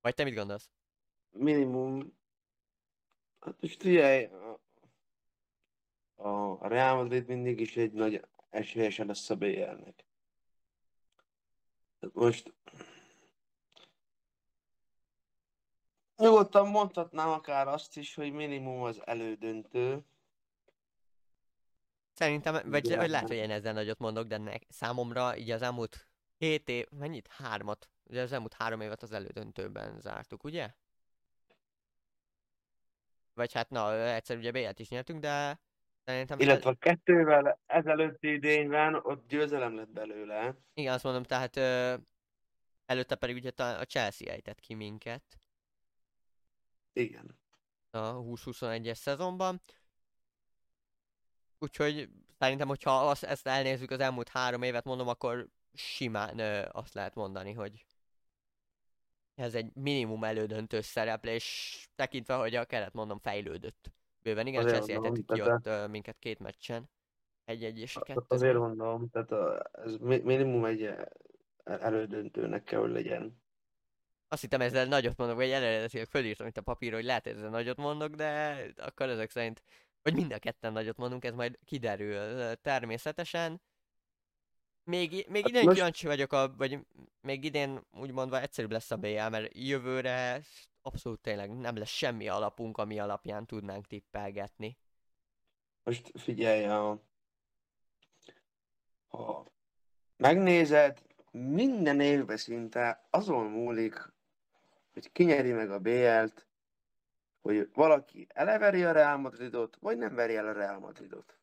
Vagy 0.00 0.14
te 0.14 0.24
mit 0.24 0.34
gondolsz? 0.34 0.70
minimum. 1.30 2.16
Hát 3.40 3.60
most 3.60 3.80
figyelj, 3.82 4.28
a- 6.16 6.68
Real 6.68 6.96
Madrid 6.96 7.26
mindig 7.26 7.60
is 7.60 7.76
egy 7.76 7.92
nagy 7.92 8.26
esélyese 8.50 9.04
lesz 9.04 9.30
a 9.30 9.36
BL-nek. 9.36 10.04
Most 12.12 12.54
nyugodtan 16.16 16.68
mondhatnám 16.68 17.28
akár 17.28 17.68
azt 17.68 17.96
is, 17.96 18.14
hogy 18.14 18.32
minimum 18.32 18.82
az 18.82 19.06
elődöntő. 19.06 20.04
Szerintem, 22.14 22.70
vagy, 22.70 22.86
Igen. 22.86 23.10
lehet, 23.10 23.28
hogy 23.28 23.36
én 23.36 23.50
ezzel 23.50 23.72
nagyot 23.72 23.98
mondok, 23.98 24.26
de 24.26 24.36
ne, 24.38 24.52
számomra 24.68 25.36
így 25.36 25.50
az 25.50 25.62
elmúlt 25.62 26.08
két 26.38 26.68
év, 26.68 26.86
mennyit? 26.90 27.28
Hármat. 27.28 27.88
Ugye 28.04 28.22
az 28.22 28.32
elmúlt 28.32 28.52
három 28.52 28.80
évet 28.80 29.02
az 29.02 29.12
elődöntőben 29.12 30.00
zártuk, 30.00 30.44
ugye? 30.44 30.74
Vagy 33.34 33.52
hát 33.52 33.70
na, 33.70 33.94
egyszer 34.14 34.36
ugye 34.36 34.50
BL-t 34.50 34.78
is 34.78 34.88
nyertünk, 34.88 35.20
de 35.20 35.60
szerintem... 36.04 36.38
el- 36.38 36.46
Illetve 36.46 36.70
a 36.70 36.74
kettővel 36.74 37.60
ezelőtti 37.66 38.32
idényben 38.32 38.94
ott 38.94 39.28
győzelem 39.28 39.76
lett 39.76 39.88
belőle. 39.88 40.56
Igen, 40.74 40.92
azt 40.92 41.04
mondom, 41.04 41.22
tehát 41.22 41.56
ö, 41.56 41.94
előtte 42.86 43.14
pedig 43.14 43.36
ugye 43.36 43.50
a 43.56 43.84
Chelsea 43.84 44.32
ejtett 44.32 44.60
ki 44.60 44.74
minket 44.74 45.38
Igen. 46.92 47.38
a 47.90 47.98
20-21-es 47.98 48.94
szezonban. 48.94 49.60
Úgyhogy 51.58 52.08
szerintem, 52.38 52.68
hogyha 52.68 53.08
azt, 53.08 53.24
ezt 53.24 53.46
elnézzük 53.46 53.90
az 53.90 54.00
elmúlt 54.00 54.28
három 54.28 54.62
évet, 54.62 54.84
mondom, 54.84 55.08
akkor 55.08 55.48
simán 55.72 56.38
ö, 56.38 56.68
azt 56.72 56.94
lehet 56.94 57.14
mondani, 57.14 57.52
hogy 57.52 57.84
ez 59.34 59.54
egy 59.54 59.74
minimum 59.74 60.24
elődöntős 60.24 60.84
szereplés, 60.84 61.88
tekintve, 61.94 62.34
hogy 62.34 62.54
a 62.54 62.64
keret 62.64 62.92
mondom 62.92 63.18
fejlődött. 63.18 63.92
Bőven 64.22 64.46
igen, 64.46 64.66
Chelsea 64.66 65.12
ki 65.12 65.42
ott 65.42 65.66
ö, 65.66 65.86
minket 65.86 66.16
két 66.18 66.38
meccsen. 66.38 66.90
Egy-egy 67.44 67.78
és 67.78 67.98
kettő. 68.02 68.24
azért 68.28 68.56
mondom, 68.56 69.08
tehát 69.10 69.32
a, 69.32 69.70
ez 69.72 69.96
mi- 69.96 70.22
minimum 70.22 70.64
egy 70.64 70.90
elődöntőnek 71.64 72.62
kell, 72.62 72.80
hogy 72.80 72.90
legyen. 72.90 73.42
Azt 74.28 74.42
hittem 74.42 74.60
ezzel 74.60 74.86
nagyot 74.86 75.16
mondok, 75.16 75.36
vagy 75.36 75.50
eredetileg 75.50 76.06
fölírtam 76.06 76.46
itt 76.46 76.56
a 76.56 76.62
papírra, 76.62 76.96
hogy 76.96 77.04
lehet 77.04 77.26
ezzel 77.26 77.50
nagyot 77.50 77.76
mondok, 77.76 78.14
de 78.14 78.58
akkor 78.76 79.08
ezek 79.08 79.30
szerint, 79.30 79.62
hogy 80.04 80.14
mind 80.14 80.32
a 80.32 80.38
ketten 80.38 80.72
nagyot 80.72 80.96
mondunk, 80.96 81.24
ez 81.24 81.34
majd 81.34 81.58
kiderül 81.64 82.54
természetesen. 82.54 83.62
Még, 84.84 85.26
még 85.28 85.42
Hát 85.42 85.50
idén 85.50 85.64
most- 85.64 85.76
kíváncsi 85.76 86.06
vagyok, 86.06 86.32
a, 86.32 86.54
vagy 86.56 86.78
még 87.20 87.44
idén 87.44 87.86
úgy 87.92 88.12
mondva 88.12 88.40
egyszerűbb 88.40 88.70
lesz 88.70 88.90
a 88.90 88.96
BL, 88.96 89.28
mert 89.28 89.50
jövőre 89.54 90.42
abszolút 90.82 91.20
tényleg 91.20 91.50
nem 91.50 91.76
lesz 91.76 91.88
semmi 91.88 92.28
alapunk, 92.28 92.78
ami 92.78 92.98
alapján 92.98 93.46
tudnánk 93.46 93.86
tippelgetni. 93.86 94.78
Most 95.82 96.12
figyelj, 96.14 96.64
a, 96.64 97.02
ha 99.08 99.46
megnézed, 100.16 101.02
minden 101.30 102.00
évben 102.00 102.36
szinte 102.36 103.06
azon 103.10 103.46
múlik, 103.46 104.12
hogy 104.92 105.12
kinyeri 105.12 105.52
meg 105.52 105.70
a 105.70 105.78
BL-t, 105.78 106.46
hogy 107.44 107.70
valaki 107.72 108.26
eleveri 108.28 108.84
a 108.84 108.92
Real 108.92 109.16
Madridot, 109.16 109.76
vagy 109.80 109.98
nem 109.98 110.14
veri 110.14 110.36
el 110.36 110.46
a 110.46 110.52
Real 110.52 110.78
Madridot. 110.78 111.38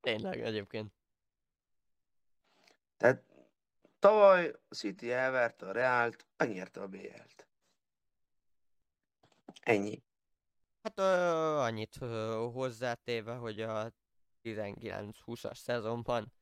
Tényleg 0.00 0.40
egyébként. 0.40 0.92
Tehát 2.96 3.22
tavaly 3.98 4.54
a 4.68 4.74
City 4.74 5.12
elverte 5.12 5.66
a 5.66 5.72
Reált, 5.72 6.26
megnyerte 6.36 6.80
a 6.80 6.88
BL-t. 6.88 7.48
Ennyi. 9.60 10.02
Hát 10.82 10.98
ö, 10.98 11.02
annyit 11.58 11.96
ö, 12.00 12.48
hozzátéve, 12.52 13.34
hogy 13.34 13.60
a 13.60 13.92
19-20-as 14.42 15.56
szezonban 15.56 16.32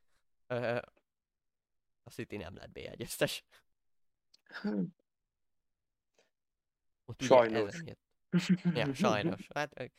ö, 0.47 0.77
a 2.03 2.11
City 2.11 2.37
nem 2.37 2.57
lett 2.57 2.71
BL 2.71 2.95
győztes. 2.97 3.45
Ott 7.11 7.23
ugye 7.23 7.27
Sajnos. 7.35 7.81
jött. 7.85 8.01
Ja, 8.75 8.95
sajnos. 8.95 9.47
Hát, 9.55 9.91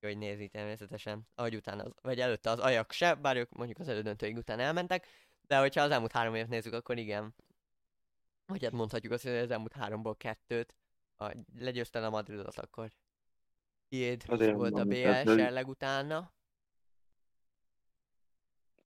hogy 0.00 0.18
nézi 0.18 0.48
természetesen. 0.48 1.28
Ahogy 1.34 1.54
utána, 1.56 1.82
az, 1.82 1.92
vagy 2.02 2.20
előtte 2.20 2.50
az 2.50 2.58
Ajax 2.58 2.96
se, 2.96 3.14
bár 3.14 3.36
ők 3.36 3.50
mondjuk 3.52 3.78
az 3.78 3.88
elődöntőig 3.88 4.36
után 4.36 4.58
elmentek, 4.58 5.06
de 5.40 5.58
hogyha 5.58 5.82
az 5.82 5.90
elmúlt 5.90 6.12
három 6.12 6.34
évet 6.34 6.48
nézzük, 6.48 6.72
akkor 6.72 6.98
igen. 6.98 7.34
Vagy 8.46 8.62
hát 8.62 8.72
mondhatjuk 8.72 9.12
azt, 9.12 9.22
hogy 9.22 9.32
az 9.32 9.50
elmúlt 9.50 9.72
háromból 9.72 10.16
kettőt, 10.16 10.74
ha 11.16 11.32
legyőzte 11.58 12.06
a 12.06 12.10
Madridot, 12.10 12.58
akkor 12.58 12.90
tiéd 13.88 14.24
Azért 14.26 14.54
volt 14.54 14.72
a 14.72 14.76
mondom, 14.76 14.88
BL 14.88 15.02
tehát, 15.02 15.26
hogy- 15.26 15.38
serleg 15.38 15.68
utána. 15.68 16.32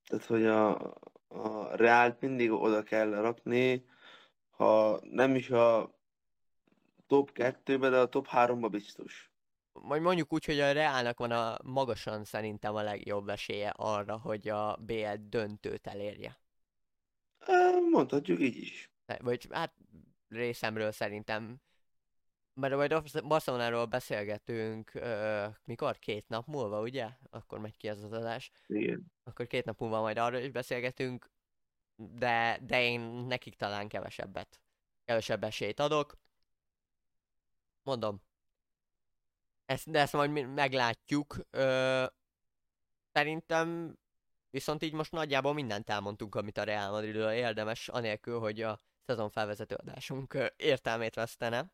Tehát, 0.07 0.25
hogy 0.25 0.45
a, 0.45 0.93
a 1.27 1.75
Reált 1.75 2.21
mindig 2.21 2.51
oda 2.51 2.83
kell 2.83 3.09
rakni, 3.09 3.85
ha 4.49 4.99
nem 5.03 5.35
is 5.35 5.49
a 5.49 5.99
top 7.11 7.31
2-be, 7.33 7.89
de 7.89 7.99
a 7.99 8.09
top 8.09 8.27
3-ba 8.31 8.67
biztos. 8.71 9.31
Majd 9.71 10.01
mondjuk 10.01 10.33
úgy, 10.33 10.45
hogy 10.45 10.59
a 10.59 10.71
Realnak 10.71 11.19
van 11.19 11.31
a 11.31 11.57
magasan 11.63 12.23
szerintem 12.23 12.75
a 12.75 12.81
legjobb 12.81 13.29
esélye 13.29 13.69
arra, 13.69 14.17
hogy 14.17 14.47
a 14.47 14.75
BL 14.75 15.13
döntőt 15.19 15.87
elérje. 15.87 16.39
Mondhatjuk 17.91 18.39
így 18.39 18.57
is. 18.57 18.91
Vagy 19.19 19.47
hát 19.51 19.73
részemről 20.27 20.91
szerintem. 20.91 21.61
Mert 22.53 22.75
majd 22.75 23.23
Barcelonáról 23.27 23.85
beszélgetünk, 23.85 24.93
ö, 24.93 25.45
mikor? 25.63 25.99
Két 25.99 26.27
nap 26.27 26.47
múlva, 26.47 26.81
ugye? 26.81 27.09
Akkor 27.29 27.59
megy 27.59 27.77
ki 27.77 27.87
ez 27.87 28.03
az 28.03 28.11
adás. 28.11 28.51
Igen. 28.67 29.11
Akkor 29.23 29.47
két 29.47 29.65
nap 29.65 29.79
múlva 29.79 30.01
majd 30.01 30.17
arról 30.17 30.39
is 30.39 30.51
beszélgetünk, 30.51 31.31
de, 31.95 32.59
de 32.61 32.83
én 32.83 33.01
nekik 33.01 33.55
talán 33.55 33.87
kevesebbet, 33.87 34.61
kevesebb 35.05 35.43
esélyt 35.43 35.79
adok. 35.79 36.20
Mondom, 37.83 38.21
ezt, 39.65 39.91
de 39.91 39.99
ezt 39.99 40.13
majd 40.13 40.31
meglátjuk. 40.53 41.35
Ö, 41.49 42.05
szerintem 43.11 43.97
viszont 44.49 44.83
így 44.83 44.93
most 44.93 45.11
nagyjából 45.11 45.53
mindent 45.53 45.89
elmondtunk, 45.89 46.35
amit 46.35 46.57
a 46.57 46.63
Real 46.63 46.91
Madridról 46.91 47.31
érdemes, 47.31 47.87
anélkül, 47.87 48.39
hogy 48.39 48.61
a 48.61 48.79
szezon 49.05 49.29
felvezető 49.29 49.75
adásunk 49.75 50.53
értelmét 50.55 51.15
vesztene. 51.15 51.73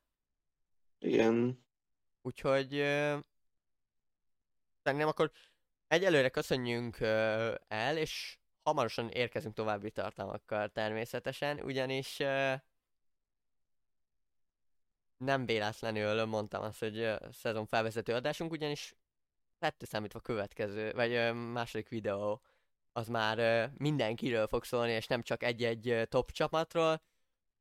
Igen. 0.99 1.65
Úgyhogy 2.21 2.75
ö, 2.75 3.17
szerintem 4.83 5.07
akkor 5.07 5.31
egyelőre 5.87 6.29
köszönjünk 6.29 6.99
ö, 6.99 7.55
el, 7.67 7.97
és 7.97 8.37
hamarosan 8.63 9.09
érkezünk 9.09 9.53
további 9.53 9.91
tartalmakkal 9.91 10.69
természetesen, 10.69 11.59
ugyanis 11.59 12.19
ö, 12.19 12.53
nem 15.17 15.45
véletlenül 15.45 16.25
mondtam 16.25 16.61
azt, 16.63 16.79
hogy 16.79 17.13
szezon 17.31 17.65
felvezető 17.65 18.13
adásunk, 18.13 18.51
ugyanis 18.51 18.95
kettő 19.59 19.85
számítva 19.85 20.19
következő, 20.19 20.91
vagy 20.91 21.33
második 21.33 21.89
videó 21.89 22.41
az 22.91 23.07
már 23.07 23.69
mindenkiről 23.77 24.47
fog 24.47 24.63
szólni, 24.63 24.91
és 24.91 25.07
nem 25.07 25.21
csak 25.21 25.43
egy-egy 25.43 26.07
top 26.09 26.31
csapatról, 26.31 27.01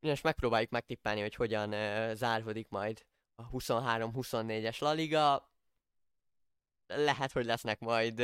és 0.00 0.20
megpróbáljuk 0.20 0.70
megtippelni, 0.70 1.20
hogy 1.20 1.34
hogyan 1.34 1.72
ö, 1.72 2.14
záródik 2.14 2.68
majd 2.68 3.06
a 3.34 3.48
23-24-es 3.50 4.80
La 4.80 4.92
Liga. 4.92 5.50
Lehet, 6.86 7.32
hogy 7.32 7.44
lesznek 7.44 7.78
majd 7.78 8.22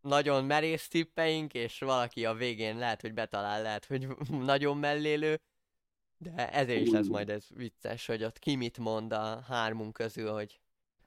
nagyon 0.00 0.44
merész 0.44 0.88
tippeink, 0.88 1.54
és 1.54 1.78
valaki 1.78 2.26
a 2.26 2.34
végén 2.34 2.78
lehet, 2.78 3.00
hogy 3.00 3.14
betalál, 3.14 3.62
lehet, 3.62 3.84
hogy 3.84 4.06
nagyon 4.52 4.76
mellélő, 4.76 5.40
de 6.18 6.52
ezért 6.52 6.80
is 6.80 6.90
lesz 6.90 7.06
majd 7.06 7.30
ez 7.30 7.46
vicces, 7.48 8.06
hogy 8.06 8.24
ott 8.24 8.38
ki 8.38 8.56
mit 8.56 8.78
mond 8.78 9.12
a 9.12 9.40
hármunk 9.40 9.92
közül, 9.92 10.32
hogy 10.32 10.60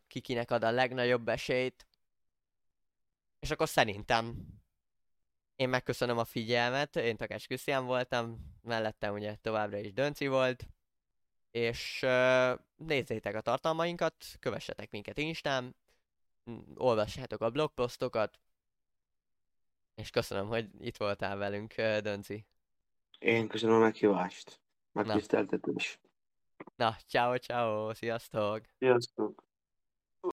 ki 0.08 0.20
kinek 0.20 0.52
ad 0.52 0.64
a 0.64 0.72
legnagyobb 0.72 1.28
esélyt. 1.28 1.86
És 3.40 3.52
akkor 3.52 3.70
szerintem 3.70 4.48
én 5.56 5.70
megköszönöm 5.70 6.18
a 6.18 6.26
figyelmet, 6.26 6.96
én 6.96 7.18
Takás 7.18 7.46
Krisztián 7.46 7.86
voltam, 7.86 8.56
mellettem 8.62 9.14
ugye 9.14 9.36
továbbra 9.42 9.78
is 9.78 9.94
Dönci 9.94 10.28
volt, 10.28 10.68
és 11.52 12.02
uh, 12.04 12.60
nézzétek 12.76 13.36
a 13.36 13.42
tartalmainkat, 13.42 14.16
kövessetek 14.40 14.92
minket 14.92 15.18
Instán, 15.18 15.76
olvassátok 16.76 17.42
a 17.42 17.50
blogposztokat, 17.50 18.40
és 19.96 20.10
köszönöm, 20.10 20.48
hogy 20.48 20.70
itt 20.80 20.98
voltál 20.98 21.38
velünk, 21.38 21.74
Dönci. 21.76 22.46
Én 23.20 23.48
köszönöm 23.48 23.76
a 23.76 23.80
meghívást. 23.80 24.60
Megtiszteltetés. 25.06 26.00
Na, 26.76 26.96
ciao 27.08 27.38
ciao, 27.38 27.94
sziasztok! 27.94 28.62
Sziasztok. 28.80 29.47